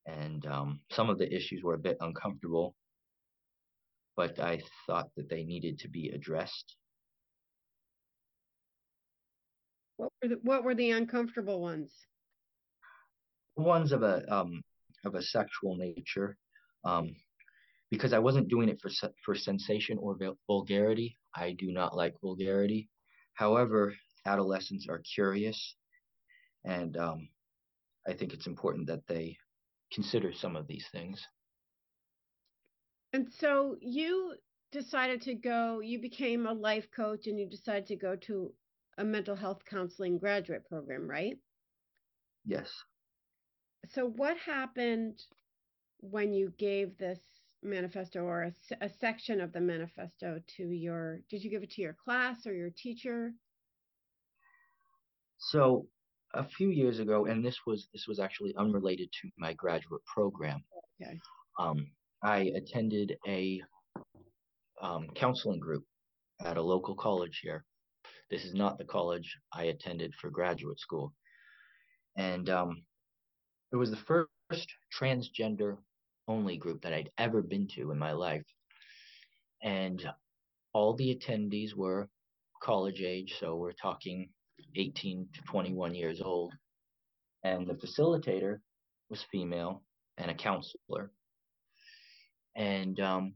[0.07, 2.77] And um, some of the issues were a bit uncomfortable,
[4.17, 6.77] but I thought that they needed to be addressed.
[9.97, 11.91] What were the, what were the uncomfortable ones?
[13.57, 14.63] Ones of a um,
[15.05, 16.37] of a sexual nature.
[16.85, 17.17] Um,
[17.91, 18.91] because I wasn't doing it for
[19.25, 20.17] for sensation or
[20.47, 21.17] vulgarity.
[21.35, 22.89] I do not like vulgarity.
[23.35, 25.77] However, adolescents are curious,
[26.67, 27.29] and um,
[28.07, 29.39] I think it's important that they
[29.93, 31.25] consider some of these things.
[33.13, 34.35] And so you
[34.73, 35.81] decided to go.
[35.81, 38.53] You became a life coach, and you decided to go to
[38.99, 41.39] a mental health counseling graduate program, right?
[42.45, 42.69] Yes.
[43.91, 45.23] So what happened
[46.01, 47.21] when you gave this
[47.63, 51.83] manifesto or a, a section of the manifesto to your did you give it to
[51.83, 53.33] your class or your teacher
[55.39, 55.89] so
[56.35, 60.63] a few years ago and this was this was actually unrelated to my graduate program.
[61.01, 61.19] Okay.
[61.59, 61.87] Um,
[62.23, 63.63] i attended a
[64.83, 65.85] um, counseling group
[66.45, 67.65] at a local college here.
[68.31, 71.13] This is not the college i attended for graduate school.
[72.17, 72.83] And um,
[73.73, 74.69] it was the first
[74.99, 75.77] transgender
[76.29, 78.45] only group that I'd ever been to in my life.
[79.63, 80.05] And
[80.73, 82.09] all the attendees were
[82.63, 84.29] college age, so we're talking
[84.75, 86.53] 18 to 21 years old.
[87.43, 88.59] And the facilitator
[89.09, 89.83] was female
[90.19, 91.11] and a counselor.
[92.55, 93.35] And um,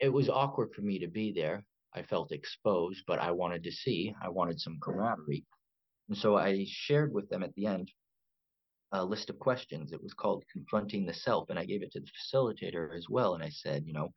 [0.00, 1.64] it was awkward for me to be there.
[1.94, 5.46] I felt exposed, but I wanted to see, I wanted some camaraderie.
[6.08, 7.90] And so I shared with them at the end
[8.92, 9.92] a list of questions.
[9.92, 13.34] It was called Confronting the Self, and I gave it to the facilitator as well.
[13.34, 14.10] And I said, you know,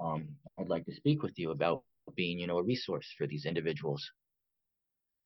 [0.00, 0.28] um,
[0.58, 1.82] I'd like to speak with you about
[2.16, 4.04] being, you know, a resource for these individuals.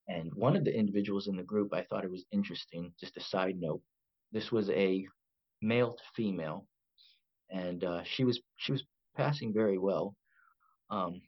[0.08, 2.92] And one of the individuals in the group, I thought it was interesting.
[2.98, 3.82] Just a side note,
[4.32, 5.06] this was a
[5.60, 6.66] male to female,
[7.50, 8.84] and uh, she was she was
[9.16, 10.14] passing very well,
[10.90, 11.20] um,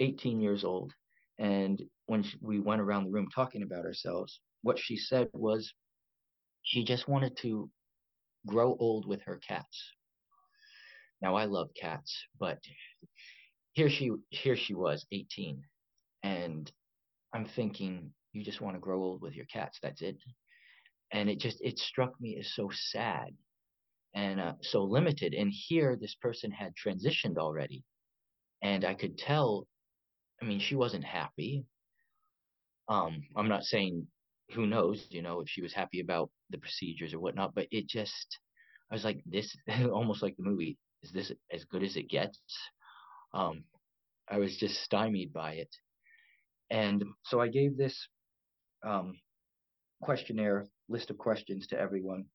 [0.00, 0.92] 18 years old.
[1.38, 5.72] And when she, we went around the room talking about ourselves, what she said was,
[6.62, 7.70] she just wanted to
[8.46, 9.92] grow old with her cats.
[11.22, 12.58] Now I love cats, but
[13.72, 15.62] here she here she was, 18,
[16.22, 16.70] and
[17.32, 19.78] I'm thinking you just want to grow old with your cats.
[19.82, 20.18] That's it.
[21.12, 23.30] And it just it struck me as so sad
[24.14, 25.34] and uh, so limited.
[25.34, 27.84] And here this person had transitioned already,
[28.62, 29.66] and I could tell.
[30.42, 31.64] I mean, she wasn't happy.
[32.88, 34.06] Um, I'm not saying
[34.52, 37.54] who knows, you know, if she was happy about the procedures or whatnot.
[37.54, 38.38] But it just,
[38.90, 39.56] I was like, this
[39.92, 40.78] almost like the movie.
[41.02, 42.38] Is this as good as it gets?
[43.34, 43.64] Um,
[44.28, 45.76] I was just stymied by it,
[46.70, 48.08] And so I gave this
[48.84, 49.18] um,
[50.02, 52.26] questionnaire list of questions to everyone.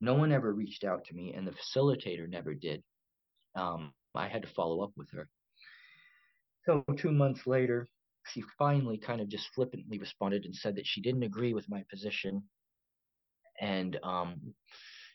[0.00, 2.82] No one ever reached out to me, and the facilitator never did.
[3.54, 5.28] Um, I had to follow up with her.
[6.66, 7.86] So two months later,
[8.26, 11.84] she finally kind of just flippantly responded and said that she didn't agree with my
[11.90, 12.42] position,
[13.60, 14.54] and um,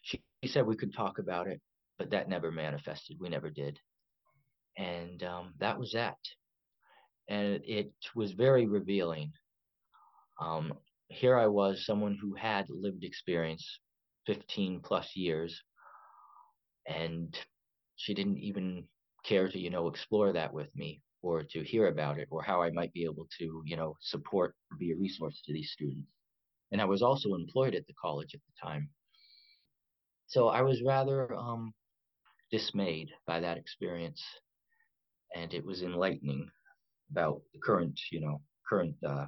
[0.02, 1.60] she, she said we could talk about it,
[1.98, 3.18] but that never manifested.
[3.20, 3.80] We never did,
[4.78, 6.18] and um, that was that.
[7.28, 9.34] And it was very revealing.
[10.40, 10.74] Um,
[11.10, 13.80] here I was, someone who had lived experience,
[14.28, 15.62] 15 plus years,
[16.88, 17.38] and
[17.96, 18.88] she didn't even
[19.24, 22.62] care to, you know, explore that with me or to hear about it or how
[22.62, 26.08] I might be able to, you know, support be a resource to these students.
[26.72, 28.90] And I was also employed at the college at the time.
[30.28, 31.74] So I was rather um,
[32.52, 34.24] dismayed by that experience.
[35.36, 36.50] And it was enlightening
[37.12, 39.26] about the current, you know, current uh,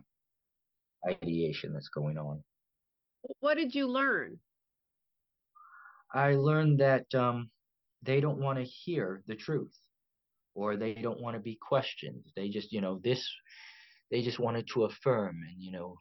[1.07, 2.43] ideation that's going on.
[3.39, 4.39] What did you learn?
[6.13, 7.49] I learned that um,
[8.03, 9.73] they don't want to hear the truth
[10.55, 12.23] or they don't want to be questioned.
[12.35, 13.25] They just, you know, this,
[14.09, 15.95] they just wanted to affirm and, you know,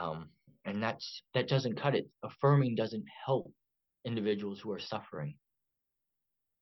[0.00, 0.30] um,
[0.64, 2.08] and that's, that doesn't cut it.
[2.24, 3.52] Affirming doesn't help
[4.04, 5.34] individuals who are suffering.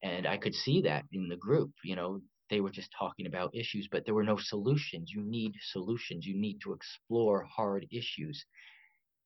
[0.03, 2.21] And I could see that in the group, you know,
[2.51, 5.11] they were just talking about issues, but there were no solutions.
[5.11, 6.27] You need solutions.
[6.27, 8.45] You need to explore hard issues.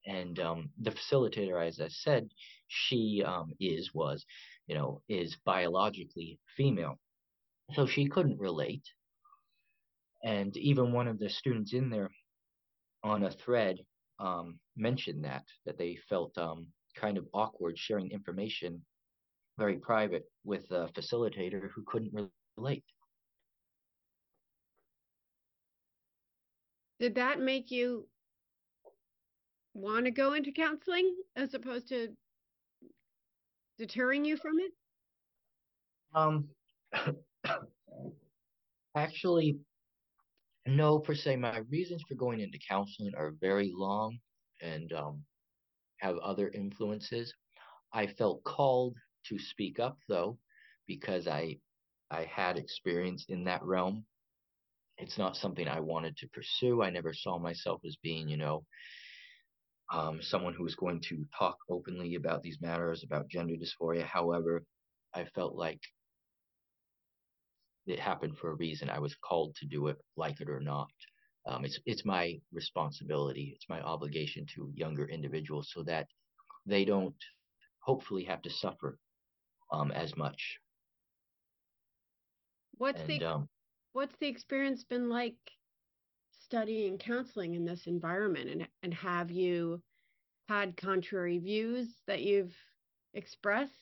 [0.06, 2.28] And um, the facilitator, as I said,
[2.68, 4.24] she um, is, was,
[4.66, 6.98] you know, is biologically female.
[7.74, 8.84] So she couldn't relate.
[10.24, 12.10] And even one of the students in there
[13.02, 13.78] on a thread
[14.18, 18.82] um, mentioned that, that they felt um, kind of awkward sharing information,
[19.58, 22.84] very private, with a facilitator who couldn't relate.
[27.00, 28.06] Did that make you
[29.72, 32.08] want to go into counseling as opposed to
[33.78, 34.72] deterring you from it?
[36.14, 36.48] Um,
[38.94, 39.58] actually,
[40.66, 41.36] no, per se.
[41.36, 44.18] My reasons for going into counseling are very long
[44.60, 45.22] and um,
[46.00, 47.32] have other influences.
[47.94, 48.94] I felt called
[49.26, 50.36] to speak up though,
[50.86, 51.56] because I
[52.10, 54.04] I had experience in that realm
[55.00, 56.82] it's not something I wanted to pursue.
[56.82, 58.64] I never saw myself as being, you know,
[59.92, 64.04] um, someone who was going to talk openly about these matters, about gender dysphoria.
[64.04, 64.62] However,
[65.14, 65.80] I felt like
[67.86, 68.88] it happened for a reason.
[68.88, 70.88] I was called to do it, like it or not.
[71.46, 73.52] Um, it's it's my responsibility.
[73.56, 76.06] It's my obligation to younger individuals so that
[76.66, 77.16] they don't
[77.80, 78.98] hopefully have to suffer
[79.72, 80.58] um, as much.
[82.76, 83.48] What's and, the um,
[83.92, 85.36] what's the experience been like
[86.44, 88.50] studying counseling in this environment?
[88.50, 89.82] And and have you
[90.48, 92.56] had contrary views that you've
[93.14, 93.72] expressed?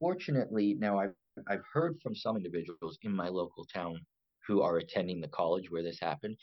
[0.00, 1.14] Fortunately now i've
[1.48, 3.98] i've heard from some individuals in my local town
[4.46, 6.36] who are attending the college where this happened.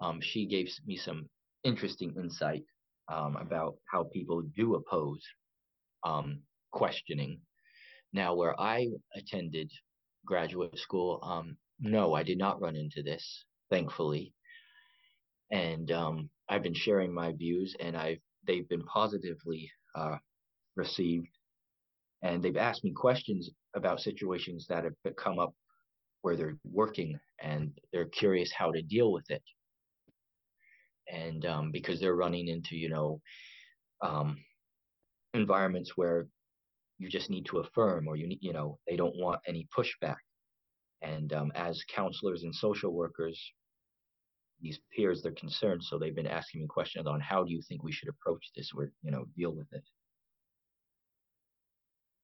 [0.00, 1.28] Um, she gave me some
[1.64, 2.64] interesting insight
[3.08, 5.22] um, about how people do oppose
[6.04, 6.40] um,
[6.72, 7.40] questioning.
[8.12, 9.70] Now where i attended
[10.26, 11.20] graduate school.
[11.22, 14.34] Um, no, I did not run into this, thankfully.
[15.50, 20.16] And um, I've been sharing my views, and I've they've been positively uh,
[20.76, 21.28] received.
[22.22, 25.54] And they've asked me questions about situations that have come up
[26.22, 29.42] where they're working, and they're curious how to deal with it.
[31.12, 33.20] And um, because they're running into, you know,
[34.02, 34.36] um,
[35.34, 36.26] environments where
[36.98, 40.16] you just need to affirm or you need you know they don't want any pushback.
[41.02, 43.40] And um, as counselors and social workers
[44.62, 47.82] these peers they're concerned so they've been asking me questions on how do you think
[47.82, 49.84] we should approach this or you know deal with it.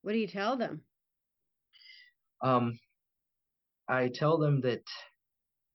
[0.03, 0.81] What do you tell them?
[2.43, 2.79] Um
[3.89, 4.83] i tell them that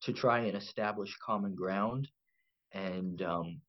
[0.01, 2.07] to try and establish common ground
[2.71, 3.59] and um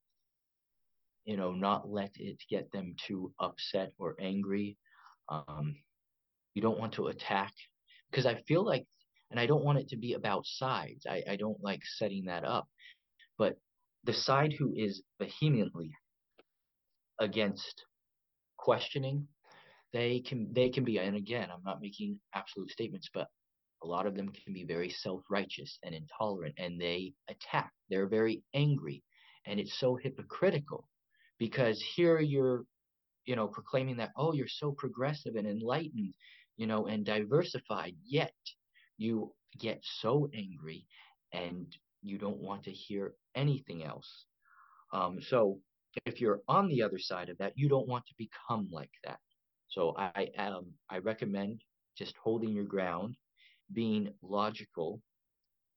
[1.25, 4.77] you know not let it get them too upset or angry
[5.29, 5.77] um,
[6.55, 7.53] you don't want to attack
[8.11, 8.87] because I feel like,
[9.31, 11.07] and I don't want it to be about sides.
[11.09, 12.67] I, I don't like setting that up.
[13.37, 13.57] But
[14.05, 15.91] the side who is vehemently
[17.21, 17.85] against
[18.57, 19.29] questioning,
[19.93, 23.29] they can they can be, and again, I'm not making absolute statements, but
[23.83, 27.71] a lot of them can be very self-righteous and intolerant, and they attack.
[27.89, 29.03] They're very angry,
[29.47, 30.89] and it's so hypocritical
[31.39, 32.65] because here you're
[33.29, 36.15] you know, proclaiming that, oh, you're so progressive and enlightened,
[36.57, 38.33] you know, and diversified, yet
[38.97, 40.87] you get so angry
[41.35, 41.67] and
[42.03, 44.25] you don't want to hear anything else.
[44.95, 45.61] Um, so
[46.07, 49.19] if you're on the other side of that, you don't want to become like that.
[49.69, 51.61] So I um I recommend
[51.99, 53.15] just holding your ground,
[53.75, 55.03] being logical,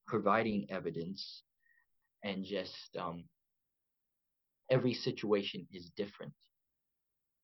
[0.07, 1.43] providing evidence,
[2.23, 3.25] and just um,
[4.69, 6.33] every situation is different.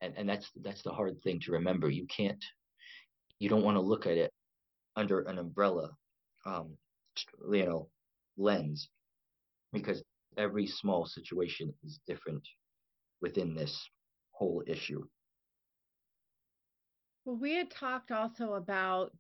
[0.01, 1.89] And and that's that's the hard thing to remember.
[1.89, 2.43] You can't
[3.39, 4.31] you don't want to look at it
[4.95, 5.91] under an umbrella
[6.45, 6.77] um,
[7.51, 7.89] you know
[8.37, 8.89] lens
[9.73, 10.03] because
[10.37, 12.43] every small situation is different
[13.21, 13.89] within this
[14.31, 15.03] whole issue.
[17.25, 19.11] Well, we had talked also about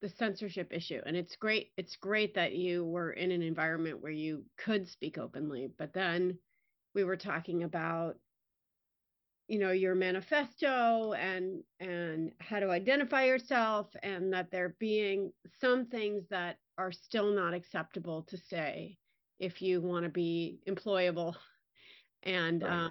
[0.00, 1.70] the censorship issue, and it's great.
[1.76, 6.38] It's great that you were in an environment where you could speak openly, but then
[6.94, 8.16] we were talking about
[9.48, 15.86] you know your manifesto and and how to identify yourself and that there being some
[15.86, 18.96] things that are still not acceptable to say
[19.38, 21.34] if you want to be employable
[22.22, 22.72] and right.
[22.72, 22.90] um,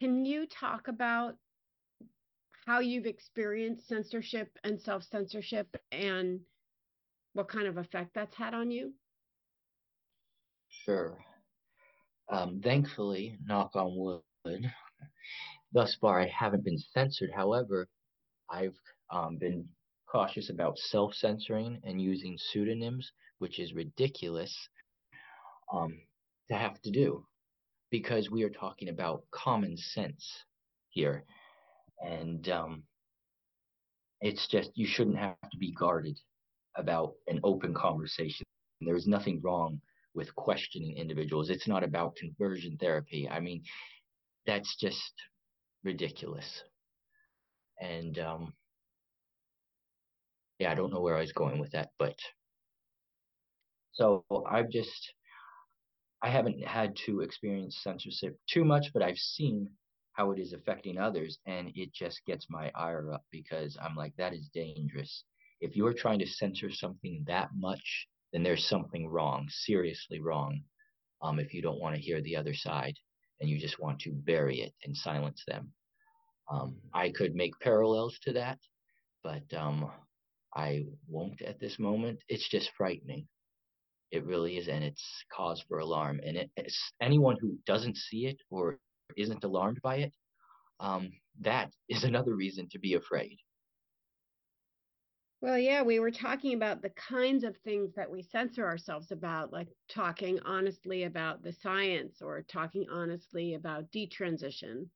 [0.00, 1.36] can you talk about
[2.66, 6.40] how you've experienced censorship and self censorship and
[7.32, 8.92] what kind of effect that's had on you?
[10.68, 11.16] Sure.
[12.28, 14.20] Um, thankfully, knock on wood,
[15.72, 17.30] thus far I haven't been censored.
[17.34, 17.88] However,
[18.50, 18.76] I've
[19.10, 19.68] um, been
[20.10, 24.54] cautious about self censoring and using pseudonyms, which is ridiculous
[25.72, 25.98] um,
[26.48, 27.26] to have to do
[27.90, 30.44] because we are talking about common sense
[30.90, 31.24] here
[32.00, 32.82] and um,
[34.20, 36.18] it's just you shouldn't have to be guarded
[36.76, 38.44] about an open conversation.
[38.80, 39.80] There's nothing wrong
[40.14, 41.50] with questioning individuals.
[41.50, 43.28] It's not about conversion therapy.
[43.30, 43.62] I mean,
[44.46, 45.12] that's just
[45.84, 46.62] ridiculous.
[47.80, 48.52] And um,
[50.58, 52.18] yeah, I don't know where I was going with that, but
[53.92, 55.12] so I've just
[56.22, 59.70] I haven't had to experience censorship too much, but I've seen
[60.16, 64.14] how it is affecting others and it just gets my ire up because i'm like
[64.16, 65.24] that is dangerous
[65.60, 70.60] if you're trying to censor something that much then there's something wrong seriously wrong
[71.22, 72.94] um, if you don't want to hear the other side
[73.40, 75.72] and you just want to bury it and silence them.
[76.50, 78.58] Um, i could make parallels to that
[79.24, 79.90] but um,
[80.54, 82.20] i won't at this moment.
[82.28, 83.26] It's just frightening.
[84.12, 85.04] It really is and it's
[85.36, 88.78] cause for alarm and it, it's anyone who doesn't see it or
[89.16, 90.12] isn't alarmed by it,
[90.80, 91.10] um,
[91.40, 93.36] that is another reason to be afraid.
[95.42, 99.52] Well, yeah, we were talking about the kinds of things that we censor ourselves about,
[99.52, 104.86] like talking honestly about the science or talking honestly about detransition.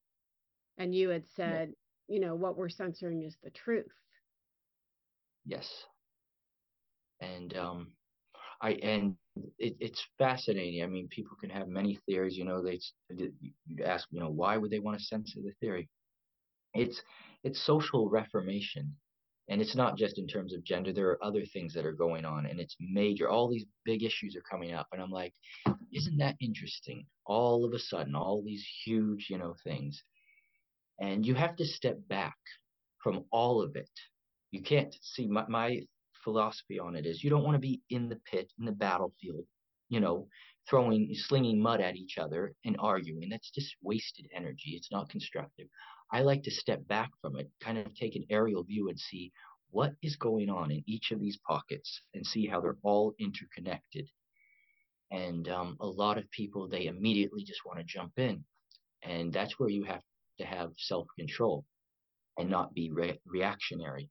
[0.78, 1.74] And you had said,
[2.08, 2.14] yeah.
[2.14, 3.92] you know, what we're censoring is the truth.
[5.44, 5.68] Yes.
[7.20, 7.88] And um,
[8.62, 9.16] I and
[9.58, 10.82] it, it's fascinating.
[10.82, 12.36] I mean, people can have many theories.
[12.36, 12.80] You know, they
[13.10, 15.88] you ask, you know, why would they want to censor the theory?
[16.72, 17.02] It's
[17.44, 18.96] it's social reformation,
[19.50, 20.92] and it's not just in terms of gender.
[20.92, 23.28] There are other things that are going on, and it's major.
[23.28, 25.34] All these big issues are coming up, and I'm like,
[25.92, 27.04] isn't that interesting?
[27.26, 30.02] All of a sudden, all these huge, you know, things,
[31.00, 32.36] and you have to step back
[33.02, 33.90] from all of it.
[34.52, 35.80] You can't see my, my
[36.22, 39.44] philosophy on it is you don't want to be in the pit, in the battlefield,
[39.88, 40.28] you know,
[40.68, 43.28] throwing, slinging mud at each other and arguing.
[43.28, 44.72] That's just wasted energy.
[44.76, 45.66] It's not constructive.
[46.12, 49.32] I like to step back from it, kind of take an aerial view and see
[49.70, 54.08] what is going on in each of these pockets and see how they're all interconnected.
[55.12, 58.44] And um, a lot of people, they immediately just want to jump in.
[59.02, 60.02] And that's where you have
[60.38, 61.64] to have self control
[62.38, 64.08] and not be re- reactionary.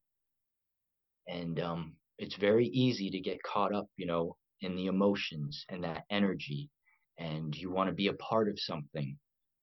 [1.28, 5.84] And um, it's very easy to get caught up, you know, in the emotions and
[5.84, 6.70] that energy.
[7.18, 9.18] And you want to be a part of something,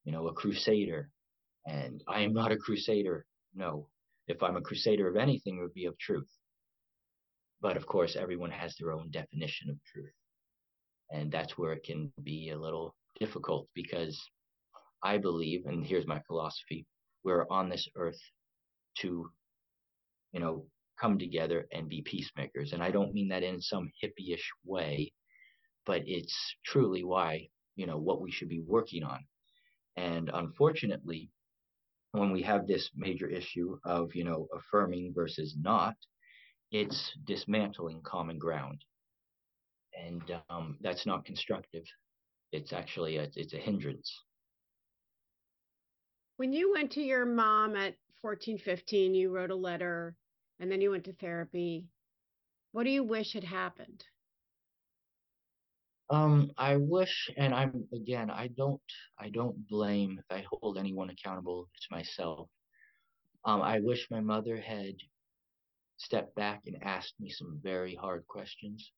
[0.04, 1.10] you know, a crusader.
[1.66, 3.26] And I am not a crusader.
[3.54, 3.88] No.
[4.28, 6.28] If I'm a crusader of anything, it would be of truth.
[7.60, 10.12] But of course, everyone has their own definition of truth.
[11.10, 14.20] And that's where it can be a little difficult because
[15.02, 16.86] I believe, and here's my philosophy,
[17.24, 18.20] we're on this earth
[18.98, 19.30] to,
[20.32, 20.66] you know,
[21.00, 22.72] come together and be peacemakers.
[22.72, 25.12] And I don't mean that in some hippie-ish way,
[25.84, 29.24] but it's truly why, you know, what we should be working on.
[29.96, 31.30] And unfortunately,
[32.16, 35.94] when we have this major issue of, you know, affirming versus not,
[36.72, 38.82] it's dismantling common ground.
[39.98, 41.84] And um, that's not constructive.
[42.52, 44.12] It's actually a, it's a hindrance.
[46.36, 50.14] When you went to your mom at 14, 15, you wrote a letter
[50.60, 51.86] and then you went to therapy.
[52.72, 54.04] What do you wish had happened?
[56.08, 58.80] Um, I wish, and I'm again, I don't,
[59.18, 62.48] I don't blame if I hold anyone accountable, it's myself.
[63.44, 64.94] Um, I wish my mother had
[65.96, 68.92] stepped back and asked me some very hard questions.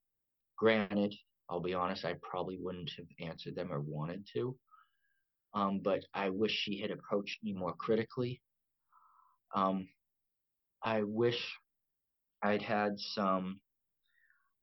[0.56, 1.14] Granted,
[1.48, 4.56] I'll be honest, I probably wouldn't have answered them or wanted to.
[5.54, 8.42] Um, but I wish she had approached me more critically.
[9.54, 9.88] Um,
[10.82, 11.42] I wish
[12.42, 13.60] I'd had some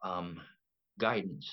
[0.04, 0.42] um,
[1.00, 1.50] guidance,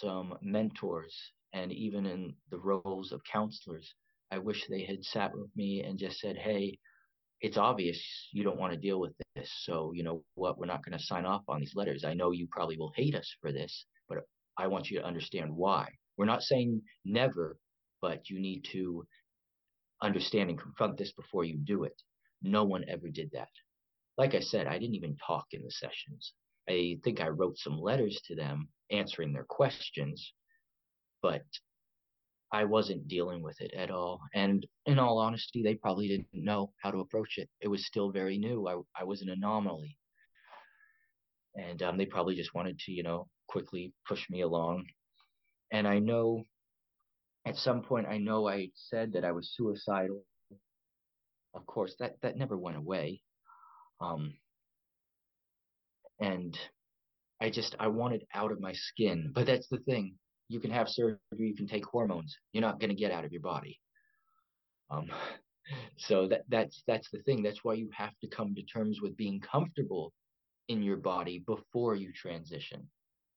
[0.00, 1.14] some mentors,
[1.52, 3.94] and even in the roles of counselors,
[4.30, 6.78] I wish they had sat with me and just said, hey,
[7.40, 8.00] it's obvious
[8.32, 9.50] you don't want to deal with this.
[9.64, 10.58] So, you know what?
[10.58, 12.04] We're not going to sign off on these letters.
[12.04, 14.18] I know you probably will hate us for this, but
[14.56, 15.88] I want you to understand why.
[16.16, 17.58] We're not saying never,
[18.00, 19.06] but you need to
[20.02, 22.00] understand and confront this before you do it.
[22.42, 23.48] No one ever did that.
[24.16, 26.32] Like I said, I didn't even talk in the sessions.
[26.68, 30.32] I think I wrote some letters to them answering their questions,
[31.22, 31.42] but
[32.52, 34.20] I wasn't dealing with it at all.
[34.34, 37.48] And in all honesty, they probably didn't know how to approach it.
[37.60, 38.68] It was still very new.
[38.68, 39.96] I, I was an anomaly.
[41.56, 44.86] And um, they probably just wanted to, you know, quickly push me along.
[45.72, 46.44] And I know
[47.46, 50.22] at some point, I know I said that I was suicidal.
[51.54, 53.20] Of course, that, that never went away.
[54.00, 54.34] Um,
[56.20, 56.56] and
[57.44, 59.30] I just, I wanted out of my skin.
[59.34, 60.14] But that's the thing.
[60.48, 62.34] You can have surgery, you can take hormones.
[62.54, 63.78] You're not going to get out of your body.
[64.90, 65.10] Um,
[65.98, 67.42] so that that's that's the thing.
[67.42, 70.14] That's why you have to come to terms with being comfortable
[70.68, 72.88] in your body before you transition.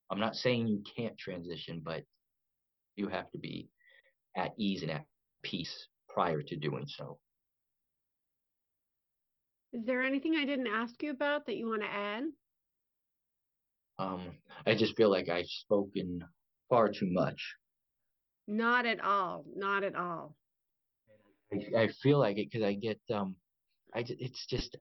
[0.10, 2.04] I'm not saying you can't transition, but
[2.96, 3.68] you have to be
[4.38, 5.04] at ease and at
[5.44, 7.20] peace prior to doing so.
[9.74, 12.24] Is there anything I didn't ask you about that you want to add?
[14.00, 14.22] Um,
[14.66, 16.24] I just feel like I've spoken
[16.70, 17.56] far too much.
[18.48, 19.46] Not at all.
[19.56, 20.36] Not at all.
[21.52, 23.36] I, I feel like it because I get um,
[23.96, 24.78] I it's just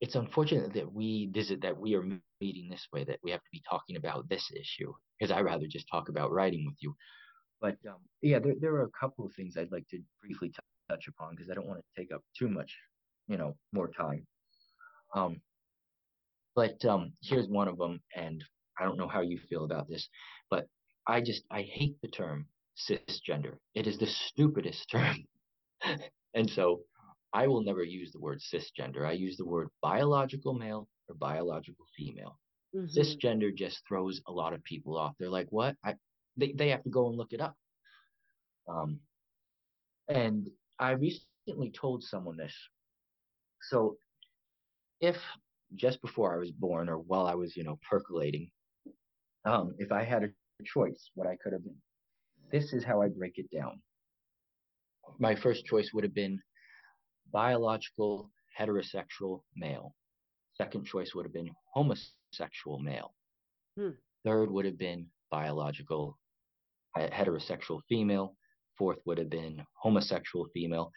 [0.00, 2.02] it's unfortunate that we visit that we are
[2.40, 5.66] meeting this way that we have to be talking about this issue because I rather
[5.66, 6.94] just talk about writing with you.
[7.60, 10.56] But um, yeah, there there are a couple of things I'd like to briefly t-
[10.90, 12.74] touch upon because I don't want to take up too much,
[13.28, 14.26] you know, more time.
[15.14, 15.40] Um,
[16.54, 18.42] but um, here's one of them, and
[18.78, 20.08] I don't know how you feel about this,
[20.50, 20.66] but
[21.06, 22.46] I just I hate the term
[22.88, 23.56] cisgender.
[23.74, 25.16] It is the stupidest term,
[26.34, 26.80] and so
[27.32, 29.06] I will never use the word cisgender.
[29.06, 32.38] I use the word biological male or biological female.
[32.74, 32.98] Mm-hmm.
[32.98, 35.14] Cisgender just throws a lot of people off.
[35.18, 35.76] They're like, "What?
[35.84, 35.94] I
[36.36, 37.56] they, they have to go and look it up.
[38.68, 39.00] Um,
[40.08, 40.48] and
[40.78, 42.54] I recently told someone this.
[43.70, 43.96] So
[45.00, 45.16] if
[45.74, 48.50] just before I was born or while I was, you know, percolating,
[49.44, 50.28] um, if I had a
[50.64, 51.76] choice, what I could have been,
[52.52, 53.80] this is how I break it down.
[55.18, 56.40] My first choice would have been
[57.32, 59.94] biological heterosexual male.
[60.56, 63.14] Second choice would have been homosexual male.
[63.76, 63.90] Hmm.
[64.24, 66.18] Third would have been biological
[66.96, 68.36] heterosexual female.
[68.78, 70.92] Fourth would have been homosexual female.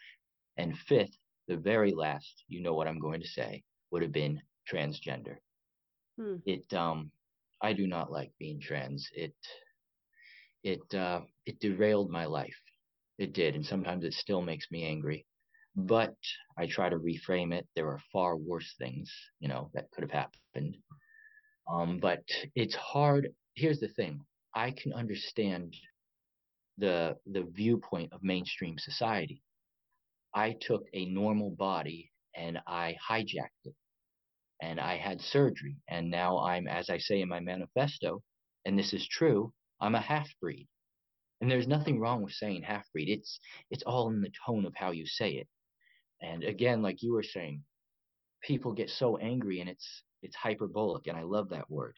[0.56, 1.16] And fifth,
[1.48, 4.40] the very last, you know what I'm going to say, would have been
[4.70, 5.38] transgender.
[6.18, 6.36] Hmm.
[6.46, 7.10] It um
[7.62, 9.08] I do not like being trans.
[9.14, 9.34] It
[10.64, 12.60] it uh it derailed my life.
[13.18, 15.26] It did, and sometimes it still makes me angry.
[15.76, 16.16] But
[16.58, 17.66] I try to reframe it.
[17.76, 20.76] There are far worse things, you know, that could have happened.
[21.70, 23.28] Um, but it's hard.
[23.54, 24.20] Here's the thing.
[24.54, 25.74] I can understand
[26.78, 29.42] the the viewpoint of mainstream society.
[30.34, 33.74] I took a normal body and I hijacked it.
[34.60, 35.76] And I had surgery.
[35.88, 38.22] And now I'm, as I say in my manifesto,
[38.64, 40.68] and this is true, I'm a half breed.
[41.40, 43.08] And there's nothing wrong with saying half breed.
[43.08, 43.38] It's
[43.70, 45.48] it's all in the tone of how you say it.
[46.20, 47.62] And again, like you were saying,
[48.42, 51.96] people get so angry and it's it's hyperbolic, and I love that word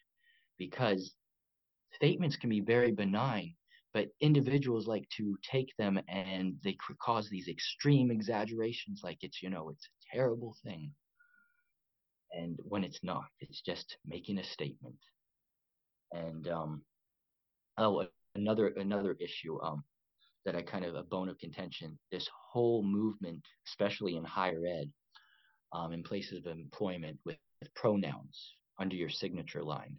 [0.59, 1.15] because
[1.95, 3.55] statements can be very benign,
[3.95, 9.51] but individuals like to take them and they cause these extreme exaggerations like it's, you
[9.51, 10.93] know, it's a terrible thing.
[12.33, 14.97] And when it's not, it's just making a statement.
[16.13, 16.83] And um,
[17.79, 19.85] oh, another another issue um,
[20.45, 21.99] that I kind of a bone of contention.
[22.11, 24.91] This whole movement, especially in higher ed,
[25.73, 29.99] um, in places of employment with, with pronouns under your signature line.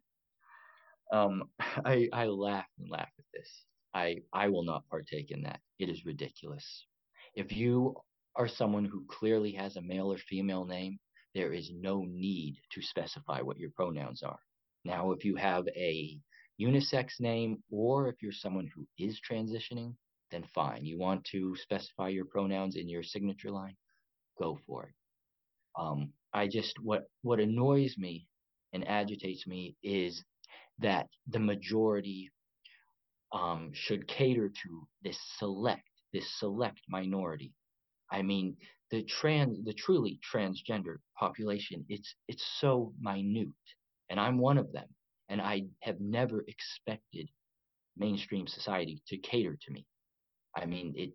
[1.11, 1.43] Um,
[1.85, 3.49] I, I laugh and laugh at this.
[3.93, 5.59] I, I will not partake in that.
[5.79, 6.85] It is ridiculous.
[7.35, 7.95] If you
[8.35, 10.99] are someone who clearly has a male or female name,
[11.33, 14.39] there is no need to specify what your pronouns are.
[14.83, 16.17] Now, if you have a
[16.59, 19.95] unisex name or if you're someone who is transitioning,
[20.31, 20.85] then fine.
[20.85, 23.75] You want to specify your pronouns in your signature line,
[24.39, 24.93] go for it.
[25.79, 28.27] Um, I just what what annoys me
[28.73, 30.23] and agitates me is
[30.79, 32.31] that the majority
[33.33, 37.53] um, should cater to this select this select minority.
[38.11, 38.57] I mean,
[38.91, 43.49] the trans the truly transgender population it's it's so minute,
[44.09, 44.87] and I'm one of them,
[45.29, 47.29] and I have never expected
[47.97, 49.85] mainstream society to cater to me.
[50.55, 51.13] I mean, it,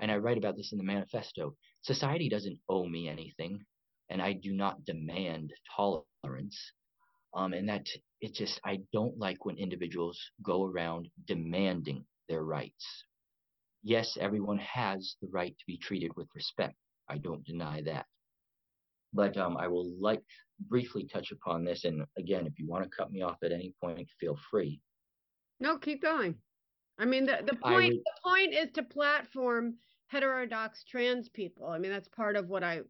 [0.00, 1.54] and I write about this in the manifesto.
[1.82, 3.64] Society doesn't owe me anything,
[4.08, 6.58] and I do not demand tolerance.
[7.34, 7.86] Um, and that
[8.20, 13.04] it just, I don't like when individuals go around demanding their rights.
[13.82, 16.76] Yes, everyone has the right to be treated with respect.
[17.08, 18.06] I don't deny that.
[19.12, 20.22] But um, I will like
[20.68, 21.84] briefly touch upon this.
[21.84, 24.80] And again, if you want to cut me off at any point, feel free.
[25.60, 26.36] No, keep going.
[26.98, 29.74] I mean, the, the point would, the point is to platform
[30.08, 31.66] heterodox trans people.
[31.66, 32.80] I mean, that's part of what I,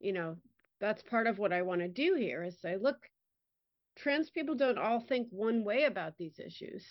[0.00, 0.36] you know,
[0.80, 2.96] that's part of what I want to do here is say, look,
[3.96, 6.84] trans people don't all think one way about these issues.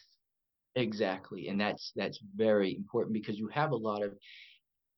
[0.76, 4.14] Exactly, and that's that's very important because you have a lot of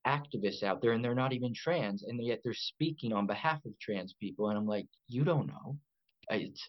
[0.05, 3.77] activists out there, and they're not even trans, and yet they're speaking on behalf of
[3.79, 5.77] trans people, and I'm like, you don't know.
[6.29, 6.61] It's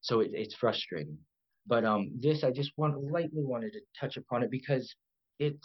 [0.00, 1.18] so it, it's frustrating.
[1.66, 4.94] But um, this I just want lightly wanted to touch upon it because
[5.38, 5.58] it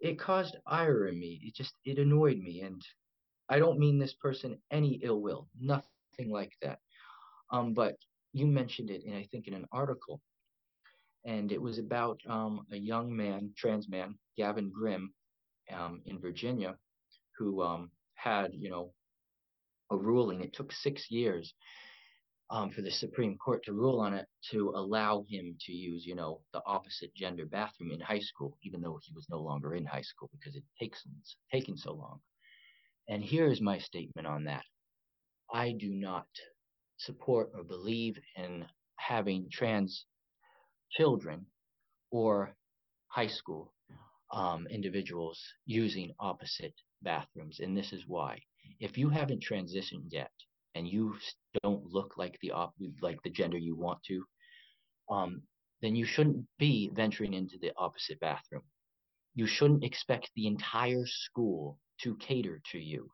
[0.00, 1.40] it caused ire in me.
[1.42, 2.80] It just it annoyed me, and
[3.48, 6.78] I don't mean this person any ill will, nothing like that.
[7.50, 7.96] Um, but
[8.32, 10.20] you mentioned it, and I think in an article,
[11.24, 15.12] and it was about um, a young man, trans man, Gavin Grimm,
[15.74, 16.76] um, in Virginia,
[17.38, 18.92] who um, had you know
[19.90, 20.42] a ruling.
[20.42, 21.54] It took six years
[22.50, 26.14] um, for the Supreme Court to rule on it to allow him to use, you
[26.14, 29.84] know, the opposite gender bathroom in high school, even though he was no longer in
[29.84, 31.02] high school because it takes
[31.52, 32.20] taken so long.
[33.08, 34.64] And here's my statement on that.
[35.52, 36.26] I do not
[36.98, 38.66] support or believe in
[38.96, 40.04] having trans
[40.90, 41.46] children
[42.10, 42.54] or
[43.08, 43.72] high school
[44.30, 47.60] um, individuals using opposite bathrooms.
[47.60, 48.40] And this is why.
[48.80, 50.30] If you haven't transitioned yet,
[50.74, 51.16] and you
[51.62, 54.24] don't look like the op- like the gender you want to,
[55.10, 55.42] um,
[55.82, 58.62] then you shouldn't be venturing into the opposite bathroom.
[59.34, 63.10] You shouldn't expect the entire school to cater to you.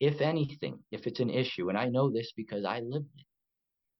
[0.00, 3.26] If anything, if it's an issue, and I know this because I lived it,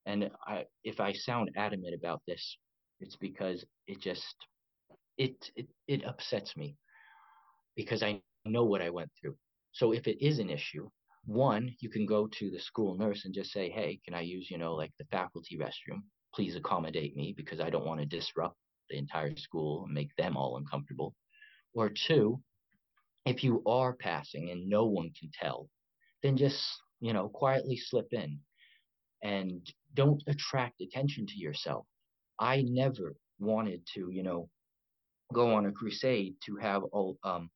[0.07, 2.57] and I, if I sound adamant about this,
[3.01, 4.35] it's because it just
[5.21, 6.77] it it, it upsets me
[7.77, 9.37] because I know what I went through.
[9.73, 10.89] So if it is an issue,
[11.27, 14.51] one, you can go to the school nurse and just say, hey, can I use,
[14.51, 16.01] you know, like the faculty restroom?
[16.35, 18.57] Please accommodate me because I don't want to disrupt
[18.89, 21.15] the entire school and make them all uncomfortable.
[21.75, 22.41] Or two,
[23.27, 25.69] if you are passing and no one can tell,
[26.23, 26.65] then just,
[27.01, 28.39] you know, quietly slip in
[29.23, 31.85] and don't attract attention to yourself.
[32.39, 34.49] I never wanted to, you know,
[35.33, 37.51] go on a crusade to have a, um,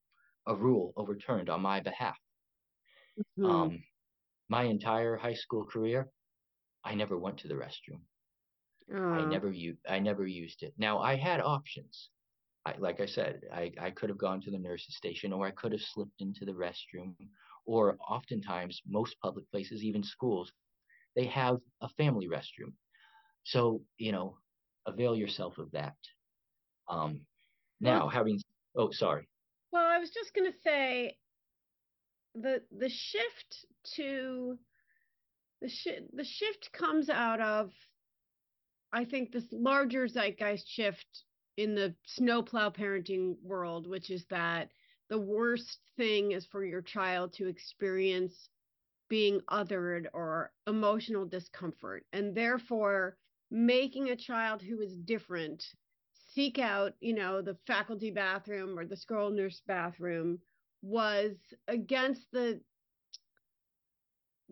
[0.47, 2.17] a rule overturned on my behalf.
[3.19, 3.51] Mm-hmm.
[3.51, 3.83] Um,
[4.49, 6.09] my entire high school career,
[6.85, 8.01] I never went to the restroom.
[8.95, 9.21] Uh.
[9.21, 10.75] I never used I never used it.
[10.77, 12.11] Now I had options.
[12.67, 15.51] I, like I said, I, I could have gone to the nurse's station or I
[15.51, 17.15] could have slipped into the restroom.
[17.67, 20.53] Or oftentimes, most public places, even schools,
[21.17, 22.73] they have a family restroom.
[23.45, 24.37] So, you know,
[24.87, 25.97] avail yourself of that.
[26.89, 27.21] Um,
[27.85, 28.41] now, well, having,
[28.77, 29.29] oh, sorry.
[29.71, 31.17] Well, I was just going to say,
[32.35, 33.65] the the shift
[33.95, 34.59] to
[35.61, 37.71] the sh- the shift comes out of
[38.93, 41.25] I think this larger zeitgeist shift
[41.57, 44.71] in the snowplow parenting world, which is that
[45.11, 48.49] the worst thing is for your child to experience
[49.09, 53.17] being othered or emotional discomfort, and therefore
[53.51, 55.65] making a child who is different
[56.35, 60.39] seek out, you know, the faculty bathroom or the school nurse bathroom
[60.83, 61.33] was
[61.69, 62.61] against the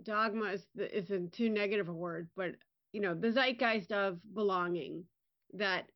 [0.02, 2.52] dogma is, isn't too negative a word, but
[2.92, 5.04] you know, the zeitgeist of belonging
[5.54, 5.86] that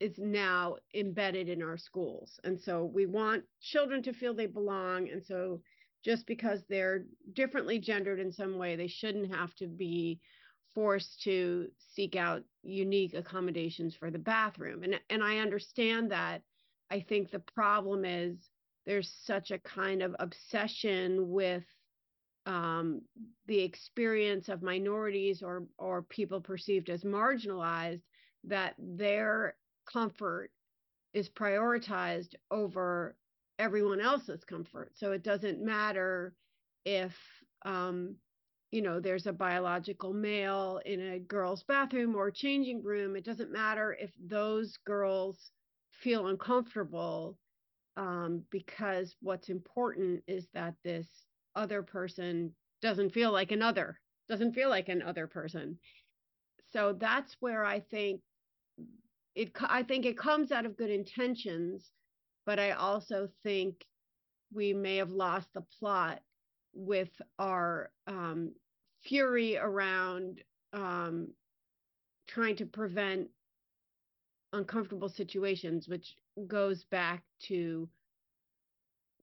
[0.00, 2.38] is now embedded in our schools.
[2.44, 5.08] And so we want children to feel they belong.
[5.10, 5.62] And so
[6.04, 10.20] just because they're differently gendered in some way, they shouldn't have to be
[10.74, 14.82] forced to seek out unique accommodations for the bathroom.
[14.82, 16.42] And and I understand that.
[16.90, 18.36] I think the problem is
[18.86, 21.64] there's such a kind of obsession with
[22.46, 23.00] um,
[23.46, 28.02] the experience of minorities or or people perceived as marginalized
[28.44, 29.56] that their
[29.90, 30.50] comfort
[31.14, 33.16] is prioritized over
[33.58, 34.92] everyone else's comfort.
[34.96, 36.34] So it doesn't matter
[36.84, 37.12] if
[37.64, 38.16] um,
[38.74, 43.14] you know there's a biological male in a girl's bathroom or changing room.
[43.14, 45.52] It doesn't matter if those girls
[45.92, 47.38] feel uncomfortable
[47.96, 51.06] um, because what's important is that this
[51.54, 52.52] other person
[52.82, 55.78] doesn't feel like another, doesn't feel like an other person.
[56.72, 58.22] So that's where I think
[59.36, 61.92] it I think it comes out of good intentions,
[62.44, 63.84] but I also think
[64.52, 66.20] we may have lost the plot
[66.74, 68.50] with our um,
[69.04, 70.42] fury around
[70.72, 71.28] um,
[72.26, 73.28] trying to prevent
[74.52, 76.14] uncomfortable situations, which
[76.46, 77.88] goes back to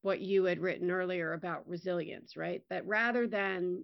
[0.01, 2.63] what you had written earlier about resilience, right?
[2.69, 3.83] That rather than,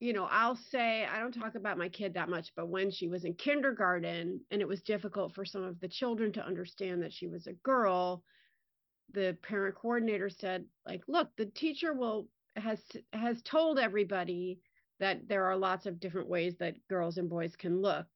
[0.00, 3.08] you know, I'll say, I don't talk about my kid that much, but when she
[3.08, 7.12] was in kindergarten and it was difficult for some of the children to understand that
[7.12, 8.22] she was a girl,
[9.12, 12.80] the parent coordinator said, like, look, the teacher will has
[13.12, 14.58] has told everybody
[15.00, 18.06] that there are lots of different ways that girls and boys can look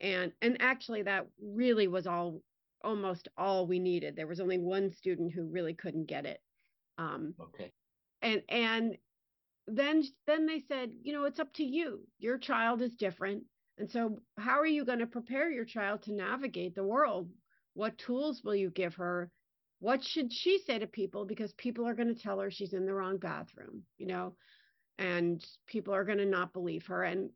[0.00, 2.40] and and actually that really was all
[2.84, 4.14] almost all we needed.
[4.14, 6.40] There was only one student who really couldn't get it.
[6.96, 7.72] Um, okay.
[8.22, 8.96] And and
[9.66, 12.00] then then they said, you know, it's up to you.
[12.18, 13.44] Your child is different,
[13.78, 17.28] and so how are you going to prepare your child to navigate the world?
[17.74, 19.30] What tools will you give her?
[19.80, 21.24] What should she say to people?
[21.24, 24.34] Because people are going to tell her she's in the wrong bathroom, you know,
[24.98, 27.04] and people are going to not believe her.
[27.04, 27.30] And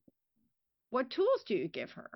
[0.91, 2.11] what tools do you give her?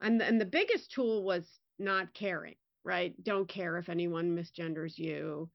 [0.00, 1.46] And and the biggest tool was
[1.78, 3.14] not caring right?
[3.22, 5.48] Don't care if anyone misgenders you.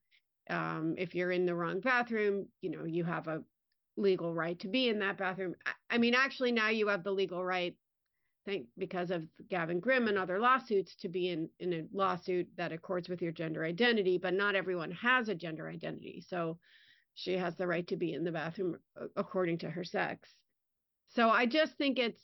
[0.50, 3.42] Um, if you're in the wrong bathroom, you know, you have a
[3.96, 5.54] legal right to be in that bathroom.
[5.66, 7.76] I, I mean, actually, now you have the legal right,
[8.46, 12.72] think because of Gavin Grimm and other lawsuits, to be in, in a lawsuit that
[12.72, 16.24] accords with your gender identity, but not everyone has a gender identity.
[16.26, 16.58] So
[17.18, 20.28] she has the right to be in the bathroom uh, according to her sex.
[21.08, 22.22] So I just think it's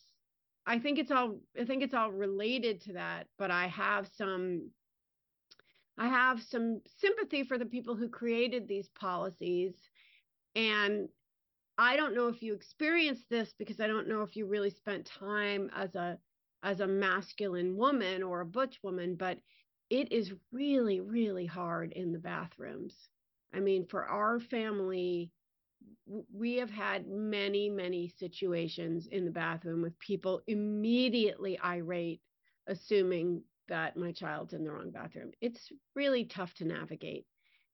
[0.67, 4.71] I think it's all I think it's all related to that, but I have some
[5.99, 9.75] I have some sympathy for the people who created these policies.
[10.55, 11.09] And
[11.77, 15.07] I don't know if you experienced this because I don't know if you really spent
[15.07, 16.19] time as a
[16.63, 19.39] as a masculine woman or a butch woman, but
[19.91, 22.95] it is really, really hard in the bathrooms.
[23.55, 25.31] I mean, for our family,
[26.33, 32.21] we have had many, many situations in the bathroom with people immediately irate,
[32.67, 35.31] assuming that my child's in the wrong bathroom.
[35.41, 37.27] It's really tough to navigate.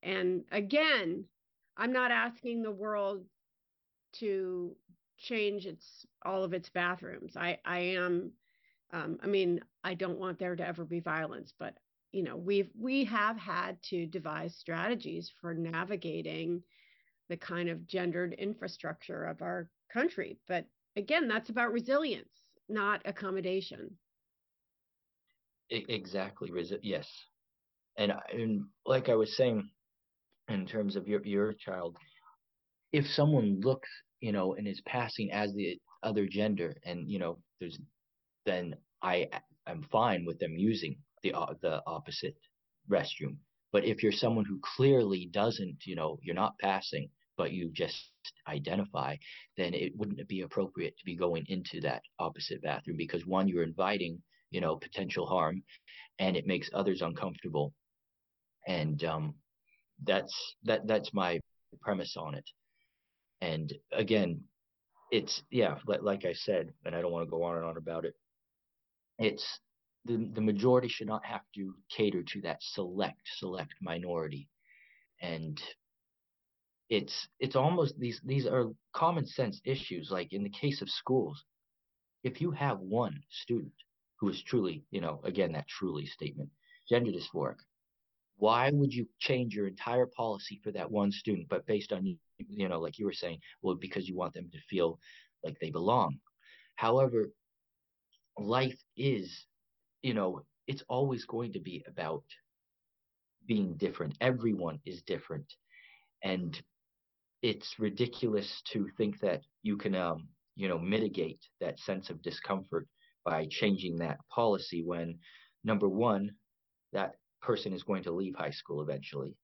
[0.03, 1.25] And again,
[1.77, 3.25] I'm not asking the world
[4.15, 4.77] to
[5.19, 7.37] change its all of its bathrooms.
[7.37, 8.33] I I am
[8.93, 11.75] um, I mean, I don't want there to ever be violence, but
[12.13, 16.63] you know, we've we have had to devise strategies for navigating
[17.29, 20.39] the kind of gendered infrastructure of our country.
[20.49, 22.29] But again, that's about resilience,
[22.69, 23.97] not accommodation
[25.71, 26.51] exactly.
[26.83, 27.07] Yes.
[27.97, 29.69] And, and like I was saying,
[30.49, 31.97] in terms of your your child,
[32.93, 33.89] if someone looks,
[34.21, 37.79] you know, and is passing as the other gender, and you know, there's,
[38.47, 39.29] then I
[39.67, 42.37] am fine with them using the uh, the opposite
[42.91, 43.37] restroom.
[43.73, 48.11] But if you're someone who clearly doesn't, you know, you're not passing, but you just
[48.49, 49.17] identify,
[49.57, 53.63] then it wouldn't be appropriate to be going into that opposite bathroom because one, you're
[53.63, 54.21] inviting
[54.51, 55.63] you know potential harm
[56.19, 57.73] and it makes others uncomfortable
[58.67, 59.35] and um,
[60.05, 60.35] that's
[60.65, 61.41] that that's my
[61.81, 62.45] premise on it
[63.41, 64.41] and again
[65.13, 68.05] it's yeah like i said and i don't want to go on and on about
[68.05, 68.15] it
[69.19, 69.61] it's
[70.05, 74.49] the, the majority should not have to cater to that select select minority
[75.21, 75.61] and
[76.89, 81.45] it's it's almost these these are common sense issues like in the case of schools
[82.23, 83.73] if you have one student
[84.21, 86.51] who is truly, you know, again, that truly statement,
[86.89, 87.57] gender dysphoric.
[88.37, 92.69] Why would you change your entire policy for that one student, but based on, you
[92.69, 94.99] know, like you were saying, well, because you want them to feel
[95.45, 96.19] like they belong?
[96.77, 97.31] However,
[98.39, 99.47] life is,
[100.03, 102.25] you know, it's always going to be about
[103.47, 104.17] being different.
[104.21, 105.53] Everyone is different.
[106.23, 106.61] And
[107.43, 112.87] it's ridiculous to think that you can, um, you know, mitigate that sense of discomfort
[113.25, 115.19] by changing that policy when
[115.65, 116.31] number one,
[116.93, 119.37] that person is going to leave high school eventually.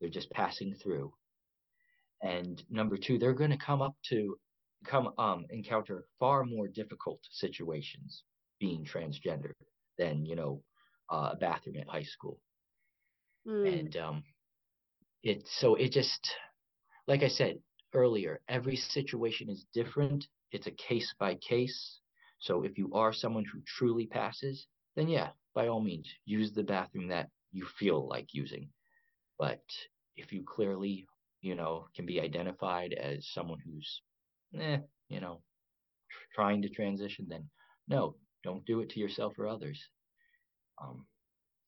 [0.00, 1.12] They're just passing through.
[2.22, 4.36] And number two, they're going to come up to
[4.84, 8.22] come um encounter far more difficult situations
[8.60, 9.50] being transgender
[9.98, 10.62] than you know
[11.10, 12.38] uh, a bathroom at high school.
[13.46, 13.78] Mm.
[13.78, 14.22] And um,
[15.22, 16.30] it so it just
[17.06, 17.58] like I said
[17.94, 20.26] earlier, every situation is different.
[20.52, 22.00] It's a case by case.
[22.38, 26.62] So if you are someone who truly passes, then yeah, by all means, use the
[26.62, 28.68] bathroom that you feel like using.
[29.38, 29.62] But
[30.16, 31.06] if you clearly,
[31.40, 34.02] you know, can be identified as someone who's,
[34.60, 35.40] eh, you know,
[36.34, 37.48] trying to transition, then
[37.88, 39.80] no, don't do it to yourself or others.
[40.80, 41.06] Um,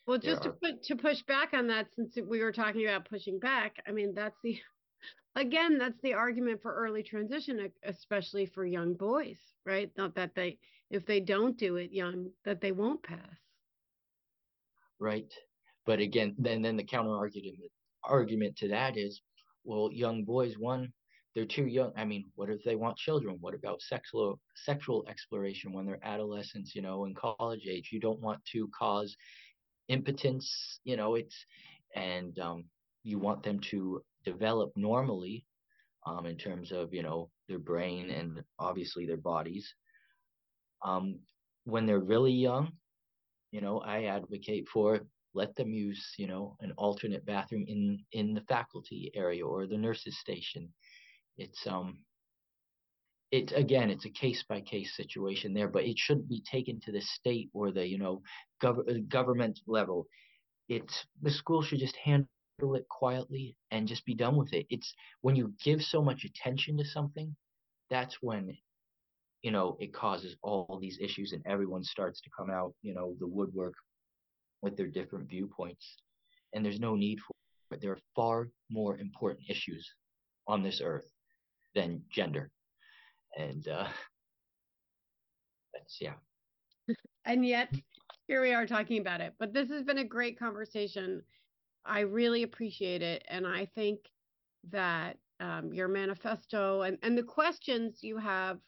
[0.06, 3.38] well, just to put to push back on that, since we were talking about pushing
[3.38, 4.58] back, I mean that's the
[5.36, 9.90] again that's the argument for early transition, especially for young boys, right?
[9.96, 10.58] Not that they
[10.90, 13.18] if they don't do it young, that they won't pass.
[14.98, 15.32] Right,
[15.86, 17.56] but again, then then the counter argument
[18.02, 19.22] argument to that is,
[19.64, 20.92] well, young boys, one,
[21.34, 21.92] they're too young.
[21.96, 23.38] I mean, what if they want children?
[23.40, 27.90] What about sexual sexual exploration when they're adolescents, you know, in college age?
[27.92, 29.16] You don't want to cause
[29.88, 31.36] impotence, you know, it's
[31.94, 32.64] and um,
[33.02, 35.44] you want them to develop normally
[36.06, 39.72] um, in terms of, you know, their brain and obviously their bodies.
[40.84, 41.20] Um,
[41.64, 42.72] when they're really young,
[43.52, 45.00] you know, I advocate for
[45.32, 49.76] let them use, you know, an alternate bathroom in in the faculty area or the
[49.76, 50.68] nurses station
[51.36, 51.98] it's um
[53.30, 56.92] it again it's a case by case situation there but it shouldn't be taken to
[56.92, 58.22] the state or the you know
[58.62, 60.06] gov- uh, government level.
[60.68, 62.28] It's the school should just handle
[62.74, 64.66] it quietly and just be done with it.
[64.70, 67.34] It's when you give so much attention to something
[67.88, 68.56] that's when
[69.42, 73.14] you know it causes all these issues and everyone starts to come out you know
[73.20, 73.74] the woodwork
[74.62, 75.86] with their different viewpoints.
[76.52, 77.34] And there's no need for
[77.76, 77.80] it.
[77.80, 79.88] There are far more important issues
[80.48, 81.06] on this earth
[81.74, 82.50] than gender.
[83.36, 83.88] And uh,
[85.74, 86.14] that's, yeah.
[87.24, 87.72] and yet,
[88.26, 89.34] here we are talking about it.
[89.38, 91.22] But this has been a great conversation.
[91.84, 93.24] I really appreciate it.
[93.28, 94.00] And I think
[94.70, 98.58] that um, your manifesto and, and the questions you have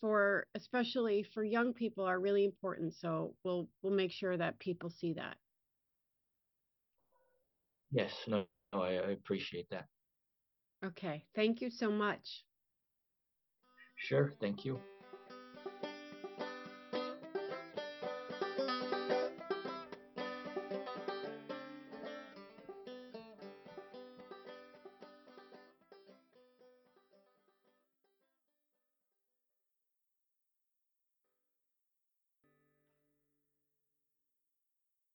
[0.00, 4.90] for especially for young people are really important so we'll we'll make sure that people
[4.90, 5.36] see that
[7.90, 9.86] yes no, no I, I appreciate that
[10.84, 11.24] Okay.
[11.34, 12.44] Thank you so much.
[13.96, 14.32] Sure.
[14.40, 14.80] Thank you.